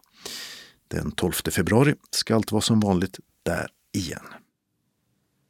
[0.87, 4.25] Den 12 februari ska allt vara som vanligt där igen.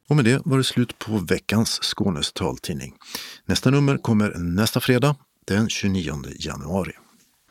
[0.10, 2.96] Och med det var det slut på veckans Skånes taltidning.
[3.46, 6.94] Nästa nummer kommer nästa fredag den 29 januari.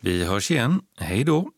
[0.00, 0.82] Vi hörs igen.
[0.96, 1.50] Hej då!